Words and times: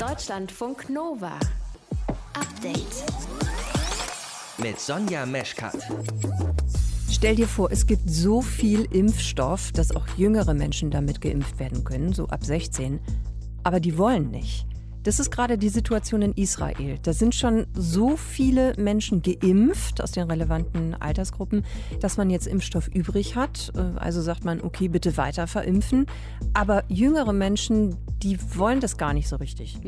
Deutschlandfunk 0.00 0.88
Nova. 0.88 1.38
Update. 2.32 3.04
Mit 4.56 4.80
Sonja 4.80 5.26
Meschkat. 5.26 5.76
Stell 7.10 7.36
dir 7.36 7.46
vor, 7.46 7.70
es 7.70 7.86
gibt 7.86 8.08
so 8.08 8.40
viel 8.40 8.86
Impfstoff, 8.94 9.72
dass 9.72 9.94
auch 9.94 10.06
jüngere 10.16 10.54
Menschen 10.54 10.90
damit 10.90 11.20
geimpft 11.20 11.58
werden 11.58 11.84
können, 11.84 12.14
so 12.14 12.28
ab 12.28 12.42
16. 12.42 12.98
Aber 13.62 13.78
die 13.78 13.98
wollen 13.98 14.30
nicht. 14.30 14.64
Das 15.02 15.18
ist 15.18 15.30
gerade 15.30 15.56
die 15.56 15.70
Situation 15.70 16.20
in 16.20 16.32
Israel. 16.32 16.98
Da 17.02 17.12
sind 17.12 17.34
schon 17.34 17.66
so 17.74 18.16
viele 18.16 18.74
Menschen 18.76 19.22
geimpft 19.22 20.02
aus 20.02 20.12
den 20.12 20.30
relevanten 20.30 20.94
Altersgruppen, 20.94 21.64
dass 22.00 22.18
man 22.18 22.28
jetzt 22.28 22.46
Impfstoff 22.46 22.88
übrig 22.88 23.34
hat. 23.34 23.72
Äh, 23.74 23.98
also 23.98 24.20
sagt 24.20 24.44
man, 24.44 24.60
okay, 24.60 24.88
bitte 24.88 25.16
weiter 25.16 25.46
verimpfen. 25.46 26.06
Aber 26.52 26.84
jüngere 26.88 27.32
Menschen, 27.32 27.96
die 28.22 28.38
wollen 28.56 28.80
das 28.80 28.98
gar 28.98 29.14
nicht 29.14 29.28
so 29.28 29.36
richtig. 29.36 29.78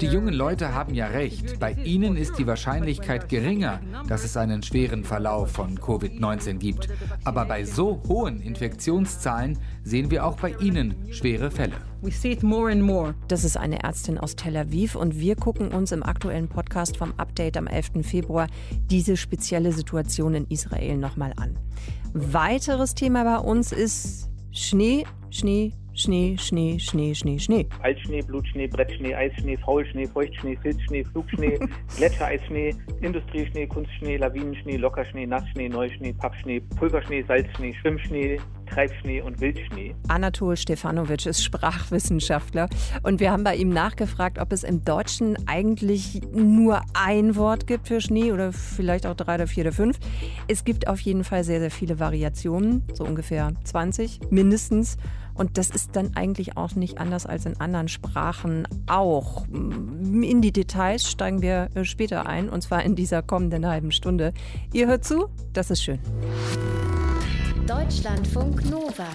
Die 0.00 0.06
jungen 0.06 0.34
Leute 0.34 0.74
haben 0.74 0.94
ja 0.94 1.06
recht. 1.06 1.60
Bei 1.60 1.72
ihnen 1.72 2.16
ist 2.16 2.38
die 2.38 2.46
Wahrscheinlichkeit 2.46 3.28
geringer, 3.28 3.80
dass 4.08 4.24
es 4.24 4.36
einen 4.36 4.62
schweren 4.62 5.04
Verlauf 5.04 5.52
von 5.52 5.78
Covid-19 5.78 6.54
gibt. 6.54 6.88
Aber 7.24 7.44
bei 7.44 7.64
so 7.64 8.02
hohen 8.08 8.40
Infektionszahlen 8.40 9.58
sehen 9.84 10.10
wir 10.10 10.26
auch 10.26 10.36
bei 10.36 10.54
ihnen 10.60 11.12
schwere 11.12 11.50
Fälle. 11.50 11.89
Das 13.28 13.44
ist 13.44 13.58
eine 13.58 13.82
Ärztin 13.82 14.16
aus 14.16 14.34
Tel 14.34 14.56
Aviv 14.56 14.94
und 14.94 15.20
wir 15.20 15.36
gucken 15.36 15.68
uns 15.68 15.92
im 15.92 16.02
aktuellen 16.02 16.48
Podcast 16.48 16.96
vom 16.96 17.12
Update 17.18 17.58
am 17.58 17.66
11. 17.66 18.06
Februar 18.06 18.46
diese 18.90 19.18
spezielle 19.18 19.72
Situation 19.72 20.34
in 20.34 20.46
Israel 20.48 20.96
nochmal 20.96 21.34
an. 21.36 21.58
Weiteres 22.14 22.94
Thema 22.94 23.24
bei 23.24 23.38
uns 23.38 23.72
ist 23.72 24.30
Schnee, 24.50 25.04
Schnee, 25.28 25.74
Schnee, 25.94 26.36
Schnee, 26.38 26.78
Schnee, 26.78 27.14
Schnee, 27.14 27.38
Schnee. 27.38 27.66
Altschnee, 27.82 28.22
Blutschnee, 28.22 28.68
Brettschnee, 28.68 29.14
Eisschnee, 29.14 29.56
Faulschnee, 29.58 30.06
Feuchtschnee, 30.06 30.56
Filzschnee, 30.62 31.04
Flugschnee, 31.04 31.58
Gletschereisschnee, 31.96 32.74
Industrieschnee, 33.00 33.66
Kunstschnee, 33.66 34.16
Lawinenschnee, 34.16 34.76
Lockerschnee, 34.76 35.26
Nassschnee, 35.26 35.68
Neuschnee, 35.68 36.12
Pappschnee, 36.12 36.60
Pulverschnee, 36.60 37.24
Salzschnee, 37.26 37.74
Schwimmschnee, 37.80 38.38
Treibschnee 38.66 39.20
und 39.20 39.40
Wildschnee. 39.40 39.94
Anatol 40.08 40.56
Stefanovic 40.56 41.26
ist 41.26 41.42
Sprachwissenschaftler 41.44 42.68
und 43.02 43.20
wir 43.20 43.32
haben 43.32 43.44
bei 43.44 43.56
ihm 43.56 43.70
nachgefragt, 43.70 44.38
ob 44.38 44.52
es 44.52 44.62
im 44.62 44.84
Deutschen 44.84 45.36
eigentlich 45.46 46.20
nur 46.32 46.82
ein 46.94 47.36
Wort 47.36 47.66
gibt 47.66 47.88
für 47.88 48.00
Schnee 48.00 48.32
oder 48.32 48.52
vielleicht 48.52 49.06
auch 49.06 49.14
drei 49.14 49.34
oder 49.34 49.46
vier 49.46 49.64
oder 49.64 49.72
fünf. 49.72 49.98
Es 50.48 50.64
gibt 50.64 50.86
auf 50.86 51.00
jeden 51.00 51.24
Fall 51.24 51.44
sehr, 51.44 51.60
sehr 51.60 51.70
viele 51.70 51.98
Variationen, 51.98 52.84
so 52.94 53.04
ungefähr 53.04 53.52
20 53.64 54.20
mindestens. 54.30 54.96
Und 55.34 55.58
das 55.58 55.70
ist 55.70 55.96
dann 55.96 56.16
eigentlich 56.16 56.56
auch 56.56 56.74
nicht 56.74 56.98
anders 56.98 57.26
als 57.26 57.46
in 57.46 57.60
anderen 57.60 57.88
Sprachen 57.88 58.66
auch. 58.86 59.46
In 59.48 60.42
die 60.42 60.52
Details 60.52 61.08
steigen 61.08 61.42
wir 61.42 61.68
äh, 61.74 61.84
später 61.84 62.26
ein, 62.26 62.48
und 62.48 62.62
zwar 62.62 62.82
in 62.82 62.94
dieser 62.94 63.22
kommenden 63.22 63.66
halben 63.66 63.92
Stunde. 63.92 64.32
Ihr 64.72 64.86
hört 64.86 65.04
zu, 65.04 65.28
das 65.52 65.70
ist 65.70 65.82
schön. 65.82 65.98
Deutschlandfunk 67.66 68.68
Nova. 68.68 69.06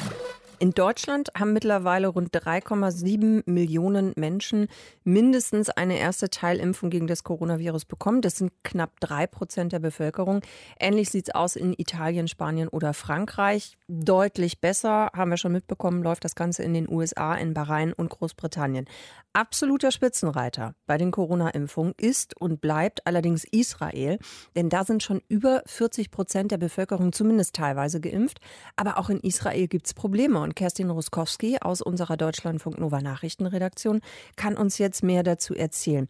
In 0.60 0.72
Deutschland 0.72 1.32
haben 1.38 1.52
mittlerweile 1.52 2.08
rund 2.08 2.34
3,7 2.34 3.44
Millionen 3.46 4.14
Menschen 4.16 4.68
mindestens 5.04 5.70
eine 5.70 6.00
erste 6.00 6.30
Teilimpfung 6.30 6.90
gegen 6.90 7.08
das 7.08 7.26
Coronavirus 7.26 7.84
bekommen. 7.84 8.22
Das 8.22 8.38
sind 8.38 8.54
knapp 8.64 9.00
drei 9.02 9.28
Prozent 9.28 9.74
der 9.74 9.80
Bevölkerung. 9.80 10.42
Ähnlich 10.80 11.10
sieht 11.10 11.28
es 11.28 11.36
aus 11.36 11.58
in 11.58 11.74
Italien, 11.78 12.30
Spanien 12.30 12.70
oder 12.70 12.94
Frankreich. 12.94 13.78
Deutlich 13.90 14.62
besser, 14.62 15.10
haben 15.14 15.32
wir 15.32 15.38
schon 15.38 15.52
mitbekommen, 15.52 16.04
läuft 16.04 16.24
das 16.24 16.36
Ganze 16.36 16.64
in 16.64 16.74
den 16.74 16.90
USA, 16.90 17.36
in 17.36 17.54
Bahrain 17.54 17.92
und 17.92 18.10
Großbritannien. 18.10 18.86
Absoluter 19.34 19.92
Spitzenreiter 19.92 20.76
bei 20.86 20.98
den 20.98 21.12
Corona-Impfungen 21.12 21.94
ist 21.98 22.40
und 22.40 22.62
bleibt 22.62 23.06
allerdings 23.06 23.44
Israel, 23.44 24.18
denn 24.56 24.70
da 24.70 24.86
sind 24.86 25.04
schon 25.04 25.22
über 25.28 25.62
40 25.66 26.10
Prozent 26.10 26.52
der 26.52 26.58
Bevölkerung 26.58 27.12
zumindest 27.12 27.54
teilweise 27.56 28.00
geimpft. 28.00 28.40
Aber 28.78 28.98
auch 28.98 29.10
in 29.10 29.20
Israel 29.20 29.68
gibt 29.68 29.88
es 29.88 29.94
Probleme 29.94 30.45
und 30.46 30.56
Kerstin 30.56 30.90
Ruskowski 30.90 31.58
aus 31.60 31.82
unserer 31.82 32.16
Deutschlandfunk 32.16 32.80
Nova 32.80 33.02
Nachrichtenredaktion 33.02 34.00
kann 34.38 34.56
uns 34.56 34.78
jetzt 34.78 35.04
mehr 35.04 35.24
dazu 35.24 35.54
erzählen. 35.54 36.08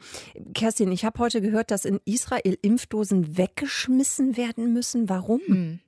Kerstin, 0.53 0.91
ich 0.91 1.06
habe 1.06 1.18
heute 1.19 1.41
gehört, 1.41 1.72
dass 1.72 1.85
in 1.85 2.00
Israel 2.06 2.57
Impfdosen 2.62 3.38
weggeschmissen 3.38 4.38
werden 4.38 4.73
müssen. 4.73 5.09
Warum? 5.09 5.41
Hm. 5.47 5.79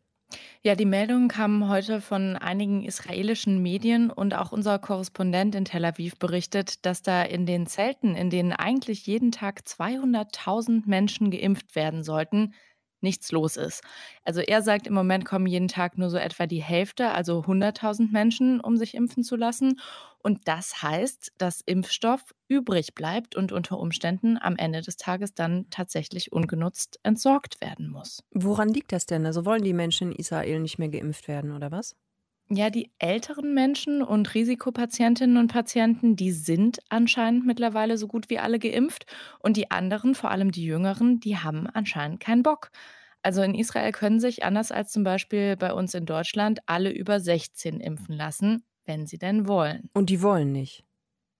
Ja, 0.61 0.75
die 0.75 0.85
Meldungen 0.85 1.29
kamen 1.29 1.69
heute 1.69 2.01
von 2.01 2.35
einigen 2.35 2.83
israelischen 2.83 3.61
Medien 3.61 4.09
und 4.09 4.33
auch 4.33 4.51
unser 4.51 4.79
Korrespondent 4.79 5.55
in 5.55 5.65
Tel 5.65 5.85
Aviv 5.85 6.17
berichtet, 6.17 6.85
dass 6.85 7.01
da 7.01 7.23
in 7.23 7.45
den 7.45 7.67
Zelten, 7.67 8.15
in 8.15 8.29
denen 8.29 8.51
eigentlich 8.51 9.05
jeden 9.07 9.31
Tag 9.31 9.61
200.000 9.65 10.83
Menschen 10.85 11.31
geimpft 11.31 11.75
werden 11.75 12.03
sollten, 12.03 12.53
nichts 13.01 13.31
los 13.31 13.57
ist. 13.57 13.83
Also 14.23 14.41
er 14.41 14.61
sagt, 14.61 14.87
im 14.87 14.93
Moment 14.93 15.25
kommen 15.25 15.45
jeden 15.45 15.67
Tag 15.67 15.97
nur 15.97 16.09
so 16.09 16.17
etwa 16.17 16.47
die 16.47 16.61
Hälfte, 16.61 17.11
also 17.11 17.41
100.000 17.41 18.11
Menschen, 18.11 18.59
um 18.59 18.77
sich 18.77 18.95
impfen 18.95 19.23
zu 19.23 19.35
lassen. 19.35 19.79
Und 20.19 20.47
das 20.47 20.81
heißt, 20.81 21.33
dass 21.37 21.61
Impfstoff 21.61 22.33
übrig 22.47 22.95
bleibt 22.95 23.35
und 23.35 23.51
unter 23.51 23.79
Umständen 23.79 24.37
am 24.37 24.57
Ende 24.57 24.81
des 24.81 24.97
Tages 24.97 25.33
dann 25.33 25.69
tatsächlich 25.69 26.31
ungenutzt 26.31 26.99
entsorgt 27.03 27.61
werden 27.61 27.89
muss. 27.89 28.23
Woran 28.31 28.69
liegt 28.69 28.91
das 28.91 29.05
denn? 29.05 29.25
Also 29.25 29.45
wollen 29.45 29.63
die 29.63 29.73
Menschen 29.73 30.11
in 30.11 30.17
Israel 30.17 30.59
nicht 30.59 30.79
mehr 30.79 30.89
geimpft 30.89 31.27
werden 31.27 31.51
oder 31.51 31.71
was? 31.71 31.95
Ja, 32.49 32.69
die 32.69 32.91
älteren 32.99 33.53
Menschen 33.53 34.01
und 34.01 34.33
Risikopatientinnen 34.33 35.35
und 35.37 35.51
Patienten, 35.51 36.15
die 36.15 36.31
sind 36.31 36.79
anscheinend 36.89 37.45
mittlerweile 37.45 37.97
so 37.97 38.07
gut 38.07 38.29
wie 38.29 38.39
alle 38.39 38.57
geimpft. 38.57 39.05
Und 39.39 39.57
die 39.57 39.69
anderen, 39.69 40.15
vor 40.15 40.31
allem 40.31 40.51
die 40.51 40.63
Jüngeren, 40.65 41.19
die 41.19 41.37
haben 41.37 41.67
anscheinend 41.67 42.21
keinen 42.21 42.43
Bock. 42.43 42.71
Also 43.21 43.41
in 43.41 43.53
Israel 43.53 43.91
können 43.91 44.21
sich, 44.21 44.45
anders 44.45 44.71
als 44.71 44.91
zum 44.93 45.03
Beispiel 45.03 45.57
bei 45.57 45.73
uns 45.73 45.93
in 45.93 46.05
Deutschland, 46.05 46.59
alle 46.67 46.89
über 46.91 47.19
16 47.19 47.81
impfen 47.81 48.15
lassen, 48.15 48.63
wenn 48.85 49.05
sie 49.07 49.17
denn 49.17 49.47
wollen. 49.47 49.89
Und 49.93 50.09
die 50.09 50.21
wollen 50.21 50.53
nicht. 50.53 50.85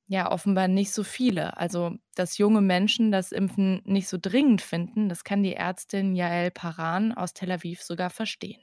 Ja, 0.09 0.31
offenbar 0.31 0.67
nicht 0.67 0.91
so 0.91 1.03
viele. 1.03 1.57
Also, 1.57 1.95
dass 2.15 2.37
junge 2.37 2.61
Menschen 2.61 3.11
das 3.11 3.31
Impfen 3.31 3.81
nicht 3.85 4.07
so 4.07 4.17
dringend 4.21 4.61
finden, 4.61 5.09
das 5.09 5.23
kann 5.23 5.43
die 5.43 5.53
Ärztin 5.55 6.15
Yael 6.15 6.51
Paran 6.51 7.11
aus 7.13 7.33
Tel 7.33 7.51
Aviv 7.51 7.81
sogar 7.81 8.09
verstehen. 8.09 8.61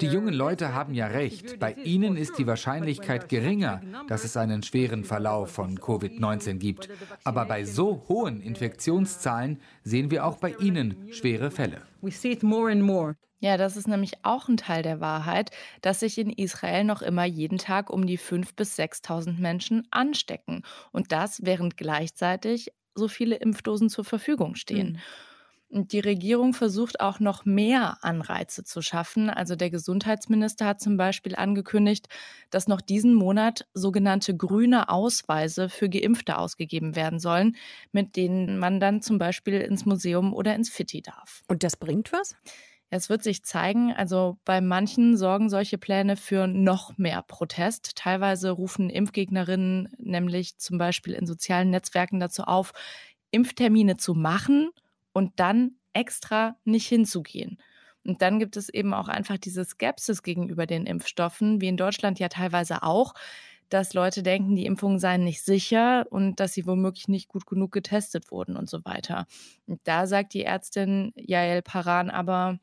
Die 0.00 0.06
jungen 0.06 0.34
Leute 0.34 0.72
haben 0.72 0.94
ja 0.94 1.06
recht. 1.08 1.58
Bei 1.58 1.72
ihnen 1.72 2.16
ist 2.16 2.38
die 2.38 2.46
Wahrscheinlichkeit 2.46 3.28
geringer, 3.28 3.82
dass 4.06 4.24
es 4.24 4.36
einen 4.36 4.62
schweren 4.62 5.04
Verlauf 5.04 5.50
von 5.50 5.78
Covid-19 5.78 6.58
gibt. 6.58 6.88
Aber 7.24 7.44
bei 7.46 7.64
so 7.64 8.04
hohen 8.08 8.40
Infektionszahlen 8.40 9.60
sehen 9.82 10.10
wir 10.12 10.24
auch 10.24 10.38
bei 10.38 10.54
ihnen 10.54 11.12
schwere 11.12 11.50
Fälle. 11.50 11.82
Ja, 13.40 13.56
das 13.58 13.76
ist 13.76 13.88
nämlich 13.88 14.12
auch 14.22 14.48
ein 14.48 14.56
Teil 14.56 14.82
der 14.82 15.00
Wahrheit, 15.00 15.50
dass 15.82 16.00
sich 16.00 16.16
in 16.16 16.30
Israel 16.30 16.84
noch 16.84 17.02
immer 17.02 17.24
jeden 17.24 17.58
Tag 17.58 17.90
um 17.90 18.06
die 18.06 18.18
5.000 18.18 18.56
bis 18.56 18.78
6.000 18.78 19.38
Menschen 19.38 19.86
anstecken. 19.90 20.62
Und 20.92 21.12
das, 21.12 21.44
während 21.44 21.76
gleichzeitig 21.76 22.72
so 22.94 23.08
viele 23.08 23.36
Impfdosen 23.36 23.90
zur 23.90 24.04
Verfügung 24.04 24.54
stehen. 24.54 24.92
Mhm. 24.92 24.98
Die 25.76 25.98
Regierung 25.98 26.54
versucht 26.54 27.00
auch 27.00 27.18
noch 27.18 27.44
mehr 27.44 27.98
Anreize 28.02 28.62
zu 28.62 28.80
schaffen. 28.80 29.28
Also 29.28 29.56
der 29.56 29.70
Gesundheitsminister 29.70 30.66
hat 30.66 30.80
zum 30.80 30.96
Beispiel 30.96 31.34
angekündigt, 31.34 32.06
dass 32.50 32.68
noch 32.68 32.80
diesen 32.80 33.12
Monat 33.12 33.66
sogenannte 33.74 34.36
grüne 34.36 34.88
Ausweise 34.88 35.68
für 35.68 35.88
Geimpfte 35.88 36.38
ausgegeben 36.38 36.94
werden 36.94 37.18
sollen, 37.18 37.56
mit 37.90 38.14
denen 38.14 38.56
man 38.58 38.78
dann 38.78 39.02
zum 39.02 39.18
Beispiel 39.18 39.60
ins 39.62 39.84
Museum 39.84 40.32
oder 40.32 40.54
ins 40.54 40.70
Fitti 40.70 41.02
darf. 41.02 41.42
Und 41.48 41.64
das 41.64 41.76
bringt 41.76 42.12
was? 42.12 42.36
Es 42.88 43.08
wird 43.08 43.24
sich 43.24 43.42
zeigen, 43.42 43.92
also 43.92 44.38
bei 44.44 44.60
manchen 44.60 45.16
sorgen 45.16 45.50
solche 45.50 45.76
Pläne 45.76 46.16
für 46.16 46.46
noch 46.46 46.96
mehr 46.98 47.22
Protest. 47.22 47.96
Teilweise 47.96 48.52
rufen 48.52 48.90
Impfgegnerinnen 48.90 49.88
nämlich 49.98 50.56
zum 50.58 50.78
Beispiel 50.78 51.14
in 51.14 51.26
sozialen 51.26 51.70
Netzwerken 51.70 52.20
dazu 52.20 52.44
auf, 52.44 52.72
Impftermine 53.32 53.96
zu 53.96 54.14
machen 54.14 54.70
und 55.14 55.32
dann 55.40 55.76
extra 55.94 56.56
nicht 56.64 56.86
hinzugehen. 56.86 57.58
Und 58.04 58.20
dann 58.20 58.38
gibt 58.38 58.58
es 58.58 58.68
eben 58.68 58.92
auch 58.92 59.08
einfach 59.08 59.38
diese 59.38 59.64
Skepsis 59.64 60.22
gegenüber 60.22 60.66
den 60.66 60.84
Impfstoffen, 60.84 61.62
wie 61.62 61.68
in 61.68 61.78
Deutschland 61.78 62.18
ja 62.18 62.28
teilweise 62.28 62.82
auch 62.82 63.14
dass 63.68 63.94
Leute 63.94 64.22
denken, 64.22 64.56
die 64.56 64.66
Impfungen 64.66 64.98
seien 64.98 65.24
nicht 65.24 65.42
sicher 65.42 66.06
und 66.10 66.40
dass 66.40 66.54
sie 66.54 66.66
womöglich 66.66 67.08
nicht 67.08 67.28
gut 67.28 67.46
genug 67.46 67.72
getestet 67.72 68.30
wurden 68.30 68.56
und 68.56 68.68
so 68.68 68.84
weiter. 68.84 69.26
Und 69.66 69.80
da 69.84 70.06
sagt 70.06 70.34
die 70.34 70.44
Ärztin 70.44 71.12
Yael 71.16 71.62
Paran 71.62 72.10
aber, 72.10 72.58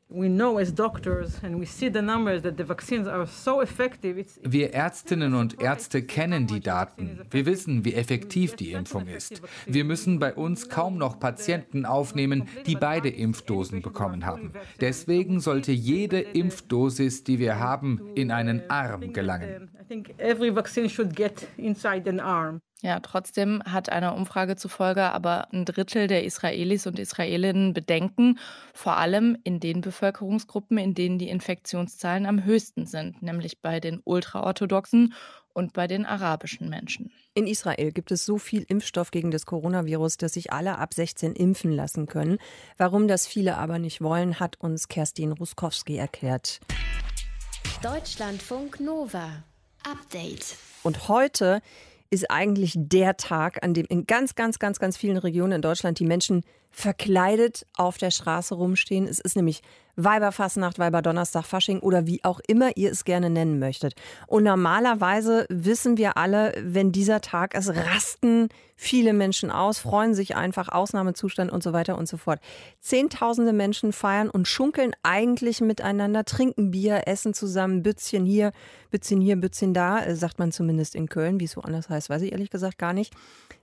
wir 4.42 4.74
Ärztinnen 4.74 5.34
und 5.34 5.60
Ärzte 5.60 6.02
kennen 6.02 6.46
die 6.46 6.60
Daten. 6.60 7.20
Wir 7.30 7.46
wissen, 7.46 7.84
wie 7.84 7.94
effektiv 7.94 8.56
die 8.56 8.72
Impfung 8.72 9.06
ist. 9.06 9.42
Wir 9.66 9.84
müssen 9.84 10.18
bei 10.18 10.34
uns 10.34 10.68
kaum 10.68 10.98
noch 10.98 11.18
Patienten 11.18 11.84
aufnehmen, 11.84 12.48
die 12.66 12.76
beide 12.76 13.08
Impfdosen 13.08 13.82
bekommen 13.82 14.24
haben. 14.26 14.52
Deswegen 14.80 15.40
sollte 15.40 15.72
jede 15.72 16.20
Impfdosis, 16.20 17.24
die 17.24 17.38
wir 17.38 17.58
haben, 17.58 18.00
in 18.14 18.30
einen 18.30 18.70
Arm 18.70 19.12
gelangen. 19.12 19.70
Think 19.92 20.18
every 20.18 20.54
vaccine 20.54 20.88
should 20.88 21.14
get 21.14 21.46
inside 21.56 22.08
an 22.08 22.20
arm. 22.20 22.60
Ja, 22.80 22.98
trotzdem 22.98 23.62
hat 23.64 23.90
einer 23.90 24.16
Umfrage 24.16 24.56
zufolge 24.56 25.02
aber 25.12 25.52
ein 25.52 25.64
Drittel 25.64 26.08
der 26.08 26.24
Israelis 26.24 26.86
und 26.86 26.98
Israelinnen 26.98 27.74
Bedenken, 27.74 28.40
vor 28.74 28.96
allem 28.96 29.38
in 29.44 29.60
den 29.60 29.82
Bevölkerungsgruppen, 29.82 30.78
in 30.78 30.94
denen 30.94 31.18
die 31.18 31.28
Infektionszahlen 31.28 32.26
am 32.26 32.44
höchsten 32.44 32.86
sind, 32.86 33.22
nämlich 33.22 33.60
bei 33.60 33.78
den 33.78 34.00
ultraorthodoxen 34.02 35.14
und 35.54 35.74
bei 35.74 35.86
den 35.86 36.06
arabischen 36.06 36.70
Menschen. 36.70 37.12
In 37.34 37.46
Israel 37.46 37.92
gibt 37.92 38.10
es 38.10 38.24
so 38.24 38.38
viel 38.38 38.64
Impfstoff 38.66 39.12
gegen 39.12 39.30
das 39.30 39.46
Coronavirus, 39.46 40.16
dass 40.16 40.32
sich 40.32 40.52
alle 40.52 40.78
ab 40.78 40.92
16 40.92 41.34
impfen 41.34 41.70
lassen 41.70 42.06
können. 42.06 42.38
Warum 42.78 43.06
das 43.06 43.28
viele 43.28 43.58
aber 43.58 43.78
nicht 43.78 44.00
wollen, 44.00 44.40
hat 44.40 44.58
uns 44.58 44.88
Kerstin 44.88 45.30
Ruskowski 45.30 45.96
erklärt. 45.96 46.60
Deutschlandfunk 47.80 48.80
Nova. 48.80 49.44
Update. 49.84 50.56
Und 50.82 51.08
heute 51.08 51.62
ist 52.10 52.30
eigentlich 52.30 52.74
der 52.76 53.16
Tag, 53.16 53.64
an 53.64 53.72
dem 53.74 53.86
in 53.88 54.06
ganz, 54.06 54.34
ganz, 54.34 54.58
ganz, 54.58 54.78
ganz 54.78 54.96
vielen 54.96 55.16
Regionen 55.16 55.52
in 55.52 55.62
Deutschland 55.62 55.98
die 55.98 56.04
Menschen 56.04 56.44
verkleidet 56.70 57.66
auf 57.76 57.98
der 57.98 58.10
Straße 58.10 58.54
rumstehen. 58.54 59.06
Es 59.06 59.18
ist 59.18 59.36
nämlich 59.36 59.62
Weiberfassnacht, 59.96 60.78
Weiberdonnerstag, 60.78 61.44
Fasching 61.44 61.80
oder 61.80 62.06
wie 62.06 62.24
auch 62.24 62.40
immer 62.46 62.76
ihr 62.76 62.90
es 62.90 63.04
gerne 63.04 63.30
nennen 63.30 63.58
möchtet. 63.58 63.94
Und 64.26 64.44
normalerweise 64.44 65.46
wissen 65.48 65.98
wir 65.98 66.16
alle, 66.16 66.54
wenn 66.62 66.92
dieser 66.92 67.20
Tag 67.20 67.54
ist, 67.54 67.70
rasten 67.70 68.48
viele 68.82 69.12
Menschen 69.12 69.52
aus, 69.52 69.78
freuen 69.78 70.12
sich 70.12 70.34
einfach, 70.34 70.68
Ausnahmezustand 70.68 71.52
und 71.52 71.62
so 71.62 71.72
weiter 71.72 71.96
und 71.96 72.08
so 72.08 72.16
fort. 72.16 72.40
Zehntausende 72.80 73.52
Menschen 73.52 73.92
feiern 73.92 74.28
und 74.28 74.48
schunkeln 74.48 74.92
eigentlich 75.04 75.60
miteinander, 75.60 76.24
trinken 76.24 76.72
Bier, 76.72 77.02
essen 77.06 77.32
zusammen, 77.32 77.84
Bützchen 77.84 78.26
hier, 78.26 78.52
Bützchen 78.90 79.20
hier, 79.20 79.36
Bützchen 79.36 79.72
da, 79.72 80.04
äh, 80.04 80.16
sagt 80.16 80.40
man 80.40 80.50
zumindest 80.50 80.96
in 80.96 81.08
Köln. 81.08 81.38
Wie 81.38 81.44
es 81.44 81.56
woanders 81.56 81.88
heißt, 81.88 82.10
weiß 82.10 82.22
ich 82.22 82.32
ehrlich 82.32 82.50
gesagt 82.50 82.76
gar 82.76 82.92
nicht. 82.92 83.14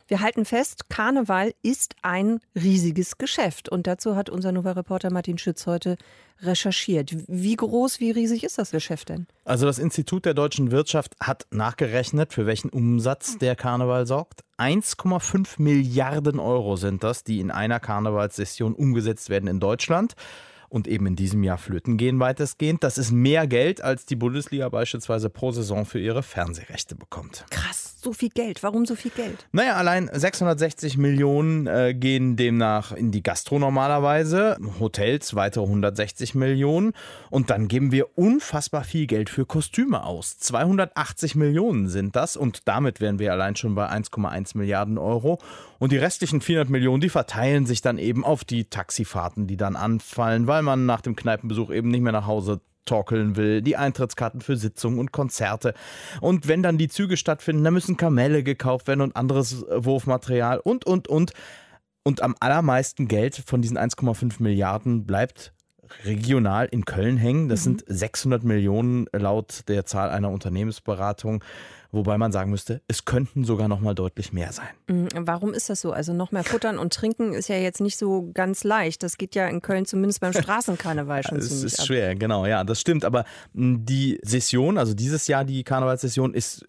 Wir 0.07 0.21
halten 0.21 0.45
fest, 0.45 0.89
Karneval 0.89 1.53
ist 1.61 1.95
ein 2.01 2.39
riesiges 2.55 3.17
Geschäft. 3.17 3.69
Und 3.69 3.87
dazu 3.87 4.15
hat 4.15 4.29
unser 4.29 4.53
Nova-Reporter 4.53 5.11
Martin 5.11 5.37
Schütz 5.37 5.67
heute 5.67 5.97
recherchiert. 6.41 7.15
Wie 7.27 7.55
groß, 7.55 7.99
wie 7.99 8.11
riesig 8.11 8.43
ist 8.43 8.57
das 8.57 8.71
Geschäft 8.71 9.09
denn? 9.09 9.27
Also 9.45 9.65
das 9.65 9.79
Institut 9.79 10.25
der 10.25 10.33
deutschen 10.33 10.71
Wirtschaft 10.71 11.15
hat 11.19 11.45
nachgerechnet, 11.51 12.33
für 12.33 12.45
welchen 12.45 12.69
Umsatz 12.69 13.37
der 13.37 13.55
Karneval 13.55 14.05
sorgt. 14.05 14.43
1,5 14.57 15.61
Milliarden 15.61 16.39
Euro 16.39 16.75
sind 16.75 17.03
das, 17.03 17.23
die 17.23 17.39
in 17.39 17.51
einer 17.51 17.79
Karnevalssession 17.79 18.73
umgesetzt 18.73 19.29
werden 19.29 19.47
in 19.47 19.59
Deutschland 19.59 20.15
und 20.69 20.87
eben 20.87 21.05
in 21.07 21.15
diesem 21.15 21.43
Jahr 21.43 21.57
flöten 21.57 21.97
gehen 21.97 22.19
weitestgehend. 22.19 22.83
Das 22.83 22.97
ist 22.97 23.11
mehr 23.11 23.47
Geld, 23.47 23.81
als 23.81 24.05
die 24.05 24.15
Bundesliga 24.15 24.69
beispielsweise 24.69 25.29
pro 25.29 25.51
Saison 25.51 25.85
für 25.85 25.99
ihre 25.99 26.23
Fernsehrechte 26.23 26.95
bekommt. 26.95 27.45
Krass, 27.49 27.95
so 28.01 28.13
viel 28.13 28.29
Geld. 28.29 28.63
Warum 28.63 28.85
so 28.85 28.95
viel 28.95 29.11
Geld? 29.11 29.47
Naja, 29.51 29.75
allein 29.75 30.09
660 30.11 30.97
Millionen 30.97 31.67
äh, 31.67 31.93
gehen 31.93 32.35
demnach 32.35 32.91
in 32.91 33.11
die 33.11 33.23
Gastro 33.23 33.59
normalerweise, 33.59 34.57
Hotels 34.79 35.35
weitere 35.35 35.65
160 35.65 36.35
Millionen 36.35 36.93
und 37.29 37.49
dann 37.49 37.67
geben 37.67 37.91
wir 37.91 38.17
unfassbar 38.17 38.83
viel 38.83 39.07
Geld 39.07 39.29
für 39.29 39.45
Kostüme 39.45 40.03
aus. 40.03 40.37
280 40.37 41.35
Millionen 41.35 41.89
sind 41.89 42.15
das 42.15 42.37
und 42.37 42.67
damit 42.67 43.01
wären 43.01 43.19
wir 43.19 43.31
allein 43.33 43.55
schon 43.55 43.75
bei 43.75 43.89
1,1 43.89 44.57
Milliarden 44.57 44.97
Euro. 44.97 45.39
Und 45.79 45.93
die 45.93 45.97
restlichen 45.97 46.41
400 46.41 46.69
Millionen, 46.69 46.99
die 46.99 47.09
verteilen 47.09 47.65
sich 47.65 47.81
dann 47.81 47.97
eben 47.97 48.25
auf 48.25 48.43
die 48.43 48.65
Taxifahrten, 48.65 49.47
die 49.47 49.55
dann 49.55 49.77
anfallen, 49.77 50.45
weil 50.45 50.58
man 50.65 50.85
nach 50.85 51.01
dem 51.01 51.15
Kneipenbesuch 51.15 51.71
eben 51.71 51.89
nicht 51.89 52.01
mehr 52.01 52.11
nach 52.11 52.27
Hause 52.27 52.61
torkeln 52.85 53.35
will, 53.35 53.61
die 53.61 53.77
Eintrittskarten 53.77 54.41
für 54.41 54.57
Sitzungen 54.57 54.99
und 54.99 55.11
Konzerte. 55.11 55.73
Und 56.21 56.47
wenn 56.47 56.63
dann 56.63 56.77
die 56.77 56.87
Züge 56.87 57.17
stattfinden, 57.17 57.63
dann 57.63 57.73
müssen 57.73 57.97
Kamelle 57.97 58.43
gekauft 58.43 58.87
werden 58.87 59.01
und 59.01 59.15
anderes 59.15 59.65
Wurfmaterial 59.69 60.59
und, 60.59 60.85
und, 60.85 61.07
und. 61.07 61.33
Und 62.03 62.21
am 62.21 62.35
allermeisten 62.39 63.07
Geld 63.07 63.43
von 63.45 63.61
diesen 63.61 63.77
1,5 63.77 64.41
Milliarden 64.41 65.05
bleibt 65.05 65.53
regional 66.05 66.67
in 66.71 66.85
Köln 66.85 67.17
hängen. 67.17 67.49
Das 67.49 67.61
mhm. 67.61 67.77
sind 67.77 67.83
600 67.87 68.43
Millionen 68.43 69.07
laut 69.11 69.67
der 69.67 69.85
Zahl 69.85 70.09
einer 70.09 70.31
Unternehmensberatung. 70.31 71.43
Wobei 71.91 72.17
man 72.19 72.31
sagen 72.31 72.51
müsste, 72.51 72.81
es 72.87 73.05
könnten 73.05 73.43
sogar 73.45 73.67
noch 73.67 73.79
mal 73.79 73.95
deutlich 73.95 74.31
mehr 74.31 74.51
sein. 74.51 74.69
Mhm. 74.87 75.07
Warum 75.15 75.53
ist 75.55 75.69
das 75.69 75.81
so? 75.81 75.91
Also 75.91 76.13
noch 76.13 76.31
mehr 76.31 76.43
futtern 76.43 76.77
und 76.77 76.93
trinken 76.93 77.33
ist 77.33 77.49
ja 77.49 77.55
jetzt 77.57 77.81
nicht 77.81 77.97
so 77.97 78.29
ganz 78.33 78.63
leicht. 78.63 79.01
Das 79.01 79.17
geht 79.17 79.33
ja 79.33 79.47
in 79.47 79.61
Köln 79.61 79.85
zumindest 79.85 80.21
beim 80.21 80.33
Straßenkarneval 80.33 81.23
schon 81.23 81.41
ziemlich 81.41 81.63
Es 81.65 81.73
ist 81.73 81.79
ab. 81.79 81.85
schwer, 81.87 82.15
genau, 82.15 82.45
ja, 82.45 82.63
das 82.63 82.79
stimmt. 82.79 83.05
Aber 83.05 83.25
die 83.53 84.19
Session, 84.23 84.77
also 84.77 84.93
dieses 84.93 85.25
Jahr 85.27 85.43
die 85.45 85.63
Karnevalssession, 85.63 86.33
ist 86.35 86.63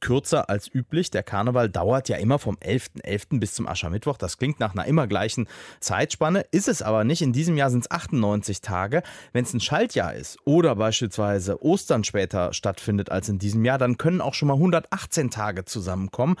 kürzer 0.00 0.48
als 0.48 0.72
üblich. 0.72 1.10
Der 1.10 1.22
Karneval 1.22 1.68
dauert 1.68 2.08
ja 2.08 2.16
immer 2.16 2.38
vom 2.38 2.56
11.11. 2.56 3.02
.11. 3.04 3.40
bis 3.40 3.54
zum 3.54 3.66
Aschermittwoch. 3.66 4.16
Das 4.16 4.38
klingt 4.38 4.60
nach 4.60 4.72
einer 4.72 4.86
immer 4.86 5.06
gleichen 5.06 5.46
Zeitspanne, 5.80 6.44
ist 6.50 6.68
es 6.68 6.82
aber 6.82 7.04
nicht. 7.04 7.22
In 7.22 7.32
diesem 7.32 7.56
Jahr 7.56 7.70
sind 7.70 7.84
es 7.84 7.90
98 7.90 8.60
Tage. 8.60 9.02
Wenn 9.32 9.44
es 9.44 9.54
ein 9.54 9.60
Schaltjahr 9.60 10.14
ist 10.14 10.38
oder 10.44 10.76
beispielsweise 10.76 11.62
Ostern 11.62 12.04
später 12.04 12.52
stattfindet 12.52 13.10
als 13.10 13.28
in 13.28 13.38
diesem 13.38 13.64
Jahr, 13.64 13.78
dann 13.78 13.98
können 13.98 14.20
auch 14.20 14.34
schon 14.34 14.48
mal 14.48 14.54
118 14.54 15.30
Tage 15.30 15.64
zusammenkommen. 15.64 16.36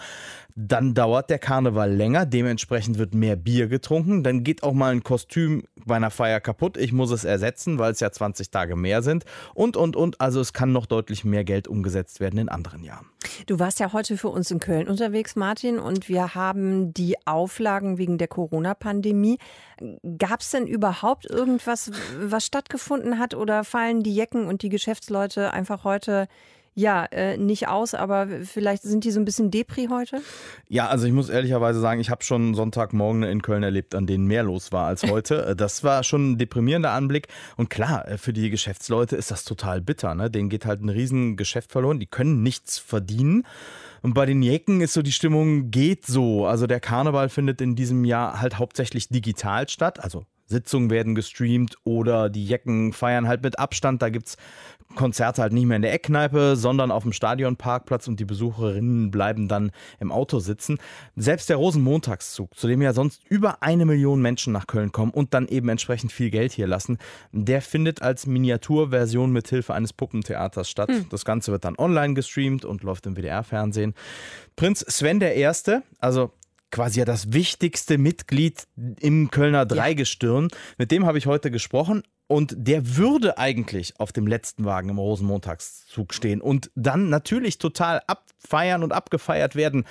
Dann 0.56 0.94
dauert 0.94 1.30
der 1.30 1.38
Karneval 1.38 1.92
länger, 1.92 2.26
dementsprechend 2.26 2.98
wird 2.98 3.14
mehr 3.14 3.36
Bier 3.36 3.66
getrunken. 3.66 4.22
Dann 4.22 4.44
geht 4.44 4.62
auch 4.62 4.72
mal 4.72 4.92
ein 4.92 5.02
Kostüm 5.02 5.64
bei 5.84 5.96
einer 5.96 6.10
Feier 6.10 6.40
kaputt. 6.40 6.76
Ich 6.76 6.92
muss 6.92 7.10
es 7.10 7.24
ersetzen, 7.24 7.78
weil 7.78 7.92
es 7.92 8.00
ja 8.00 8.12
20 8.12 8.50
Tage 8.50 8.76
mehr 8.76 9.02
sind. 9.02 9.24
Und, 9.54 9.76
und, 9.76 9.96
und. 9.96 10.20
Also 10.20 10.40
es 10.40 10.52
kann 10.52 10.72
noch 10.72 10.86
deutlich 10.86 11.24
mehr 11.24 11.44
Geld 11.44 11.66
umgesetzt 11.66 12.20
werden 12.20 12.38
in 12.38 12.48
anderen 12.48 12.84
Jahren. 12.84 13.06
Du 13.46 13.58
warst 13.58 13.80
ja 13.80 13.92
heute 13.92 14.16
für 14.16 14.28
uns 14.28 14.50
in 14.50 14.60
Köln 14.60 14.88
unterwegs, 14.88 15.36
Martin, 15.36 15.78
und 15.78 16.08
wir 16.08 16.34
haben 16.34 16.92
die 16.94 17.16
Auflagen 17.26 17.98
wegen 17.98 18.18
der 18.18 18.28
Corona-Pandemie. 18.28 19.38
Gab 20.18 20.40
es 20.40 20.50
denn 20.50 20.66
überhaupt 20.66 21.26
irgendwas, 21.26 21.90
was 22.18 22.46
stattgefunden 22.46 23.18
hat 23.18 23.34
oder 23.34 23.64
fallen 23.64 24.02
die 24.02 24.14
Jecken 24.14 24.46
und 24.46 24.62
die 24.62 24.68
Geschäftsleute 24.68 25.52
einfach 25.52 25.84
heute 25.84 26.28
ja, 26.76 27.04
äh, 27.06 27.36
nicht 27.36 27.68
aus, 27.68 27.94
aber 27.94 28.26
vielleicht 28.42 28.82
sind 28.82 29.04
die 29.04 29.12
so 29.12 29.20
ein 29.20 29.24
bisschen 29.24 29.52
Depri 29.52 29.86
heute? 29.90 30.20
Ja, 30.68 30.88
also 30.88 31.06
ich 31.06 31.12
muss 31.12 31.28
ehrlicherweise 31.28 31.80
sagen, 31.80 32.00
ich 32.00 32.10
habe 32.10 32.24
schon 32.24 32.54
Sonntagmorgen 32.54 33.22
in 33.22 33.42
Köln 33.42 33.62
erlebt, 33.62 33.94
an 33.94 34.08
denen 34.08 34.26
mehr 34.26 34.42
los 34.42 34.72
war 34.72 34.86
als 34.86 35.04
heute. 35.04 35.54
Das 35.64 35.84
war 35.84 36.02
schon 36.02 36.32
ein 36.32 36.38
deprimierender 36.38 36.90
Anblick. 36.90 37.28
Und 37.56 37.70
klar, 37.70 38.08
äh, 38.08 38.18
für 38.18 38.32
die 38.32 38.50
Geschäftsleute 38.50 39.14
ist 39.14 39.30
das 39.30 39.44
total 39.44 39.80
bitter. 39.80 40.14
Ne? 40.14 40.30
Denen 40.30 40.48
geht 40.48 40.66
halt 40.66 40.82
ein 40.82 40.88
riesen 40.88 41.36
Geschäft 41.36 41.70
verloren. 41.70 42.00
Die 42.00 42.06
können 42.06 42.42
nichts 42.42 42.78
verdienen. 42.78 43.44
Und 44.02 44.14
bei 44.14 44.26
den 44.26 44.42
Jecken 44.42 44.80
ist 44.80 44.94
so 44.94 45.02
die 45.02 45.12
Stimmung 45.12 45.70
geht 45.70 46.06
so. 46.06 46.44
Also 46.44 46.66
der 46.66 46.80
Karneval 46.80 47.28
findet 47.28 47.60
in 47.60 47.76
diesem 47.76 48.04
Jahr 48.04 48.40
halt 48.40 48.58
hauptsächlich 48.58 49.08
digital 49.08 49.68
statt. 49.68 50.02
Also 50.02 50.26
Sitzungen 50.46 50.90
werden 50.90 51.14
gestreamt 51.14 51.76
oder 51.84 52.28
die 52.30 52.44
Jecken 52.44 52.92
feiern 52.92 53.28
halt 53.28 53.42
mit 53.42 53.58
Abstand. 53.58 54.02
Da 54.02 54.10
gibt 54.10 54.28
es 54.28 54.36
Konzerte 54.94 55.42
halt 55.42 55.52
nicht 55.52 55.66
mehr 55.66 55.76
in 55.76 55.82
der 55.82 55.92
Eckkneipe, 55.92 56.56
sondern 56.56 56.90
auf 56.90 57.02
dem 57.02 57.12
Stadionparkplatz 57.12 58.06
und 58.08 58.20
die 58.20 58.24
Besucherinnen 58.24 59.10
bleiben 59.10 59.48
dann 59.48 59.72
im 59.98 60.12
Auto 60.12 60.38
sitzen. 60.38 60.78
Selbst 61.16 61.48
der 61.48 61.56
Rosenmontagszug, 61.56 62.56
zu 62.56 62.68
dem 62.68 62.80
ja 62.82 62.92
sonst 62.92 63.22
über 63.28 63.62
eine 63.62 63.86
Million 63.86 64.22
Menschen 64.22 64.52
nach 64.52 64.66
Köln 64.66 64.92
kommen 64.92 65.10
und 65.10 65.34
dann 65.34 65.48
eben 65.48 65.68
entsprechend 65.68 66.12
viel 66.12 66.30
Geld 66.30 66.52
hier 66.52 66.66
lassen, 66.66 66.98
der 67.32 67.60
findet 67.60 68.02
als 68.02 68.26
Miniaturversion 68.26 69.32
mit 69.32 69.48
Hilfe 69.48 69.74
eines 69.74 69.92
Puppentheaters 69.92 70.70
statt. 70.70 70.88
Hm. 70.88 71.06
Das 71.10 71.24
Ganze 71.24 71.52
wird 71.52 71.64
dann 71.64 71.76
online 71.76 72.14
gestreamt 72.14 72.64
und 72.64 72.82
läuft 72.82 73.06
im 73.06 73.16
WDR-Fernsehen. 73.16 73.94
Prinz 74.56 74.80
Sven 74.80 75.18
der 75.18 75.34
Erste, 75.34 75.82
also 75.98 76.30
quasi 76.74 76.98
ja 76.98 77.04
das 77.04 77.32
wichtigste 77.32 77.98
Mitglied 77.98 78.66
im 78.98 79.30
Kölner 79.30 79.64
Dreigestirn. 79.64 80.48
Ja. 80.50 80.58
Mit 80.76 80.90
dem 80.90 81.06
habe 81.06 81.18
ich 81.18 81.26
heute 81.26 81.52
gesprochen 81.52 82.02
und 82.26 82.52
der 82.56 82.96
würde 82.96 83.38
eigentlich 83.38 83.94
auf 84.00 84.10
dem 84.10 84.26
letzten 84.26 84.64
Wagen 84.64 84.88
im 84.88 84.98
Rosenmontagszug 84.98 86.12
stehen 86.12 86.40
und 86.40 86.72
dann 86.74 87.10
natürlich 87.10 87.58
total 87.58 88.02
abfeiern 88.08 88.82
und 88.82 88.92
abgefeiert 88.92 89.54
werden. 89.54 89.84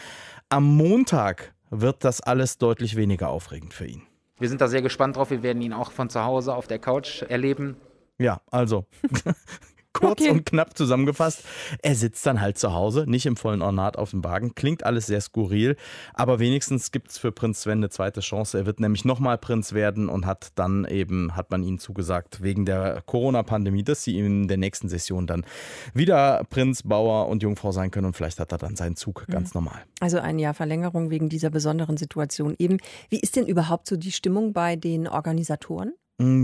Am 0.50 0.75
Montag 0.75 1.54
wird 1.70 2.04
das 2.04 2.20
alles 2.20 2.58
deutlich 2.58 2.98
weniger 2.98 3.30
aufregend 3.30 3.74
für 3.74 3.86
ihn. 3.86 4.02
Wir 4.38 4.50
sind 4.50 4.60
da 4.60 4.68
sehr 4.68 4.82
gespannt 4.82 5.16
drauf. 5.16 5.32
Wir 5.32 5.42
werden 5.42 5.62
ihn 5.62 5.72
auch 5.72 5.94
von 5.94 6.10
zu 6.10 6.25
Hause 6.25 6.54
auf 6.54 6.68
der 6.68 6.80
Couch 6.80 7.22
erleben. 7.22 7.78
Ja, 8.18 8.42
also 8.52 8.86
kurz 9.94 10.22
okay. 10.22 10.30
und 10.30 10.46
knapp 10.46 10.78
zusammengefasst. 10.78 11.44
Er 11.82 11.96
sitzt 11.96 12.26
dann 12.26 12.42
halt 12.42 12.58
zu 12.58 12.74
Hause, 12.74 13.06
nicht 13.08 13.26
im 13.26 13.38
vollen 13.38 13.62
Ornat 13.62 13.98
auf 13.98 14.12
dem 14.12 14.24
Wagen. 14.24 14.56
Klingt 14.56 14.86
alles 14.86 15.06
sehr 15.06 15.22
skurril, 15.22 15.76
aber 16.14 16.40
wenigstens 16.40 16.92
gibt 16.92 17.12
es 17.12 17.18
für 17.18 17.32
Prinz 17.32 17.62
Sven 17.62 17.80
eine 17.80 17.90
zweite 17.90 18.22
Chance. 18.22 18.58
Er 18.58 18.66
wird 18.66 18.80
nämlich 18.80 19.06
nochmal 19.06 19.38
Prinz 19.38 19.74
werden 19.74 20.10
und 20.10 20.26
hat 20.26 20.52
dann 20.56 20.86
eben, 20.86 21.36
hat 21.36 21.52
man 21.52 21.64
ihm 21.64 21.80
zugesagt, 21.80 22.42
wegen 22.42 22.66
der 22.66 23.04
Corona-Pandemie, 23.06 23.84
dass 23.84 24.04
sie 24.04 24.18
in 24.18 24.48
der 24.48 24.58
nächsten 24.58 24.90
Session 24.90 25.28
dann 25.28 25.46
wieder 25.94 26.44
Prinz, 26.50 26.84
Bauer 26.84 27.28
und 27.28 27.44
Jungfrau 27.44 27.72
sein 27.72 27.92
können 27.92 28.08
und 28.08 28.16
vielleicht 28.16 28.40
hat 28.40 28.52
er 28.52 28.58
dann 28.58 28.76
seinen 28.76 28.96
Zug 28.96 29.26
mhm. 29.28 29.32
ganz 29.32 29.54
normal. 29.54 29.84
Also 30.00 30.20
ein 30.20 30.40
Jahr 30.40 30.54
Verlängerung 30.54 31.10
wegen 31.10 31.30
dieser 31.30 31.50
besonderen 31.50 31.98
Situation 31.98 32.56
eben. 32.58 32.78
Wie 33.10 33.20
ist 33.20 33.36
denn 33.36 33.46
überhaupt 33.48 33.88
so 33.88 33.98
die 33.98 34.12
Stimmung 34.12 34.54
bei 34.54 34.76
den 34.76 35.08
Organisatoren? 35.08 35.94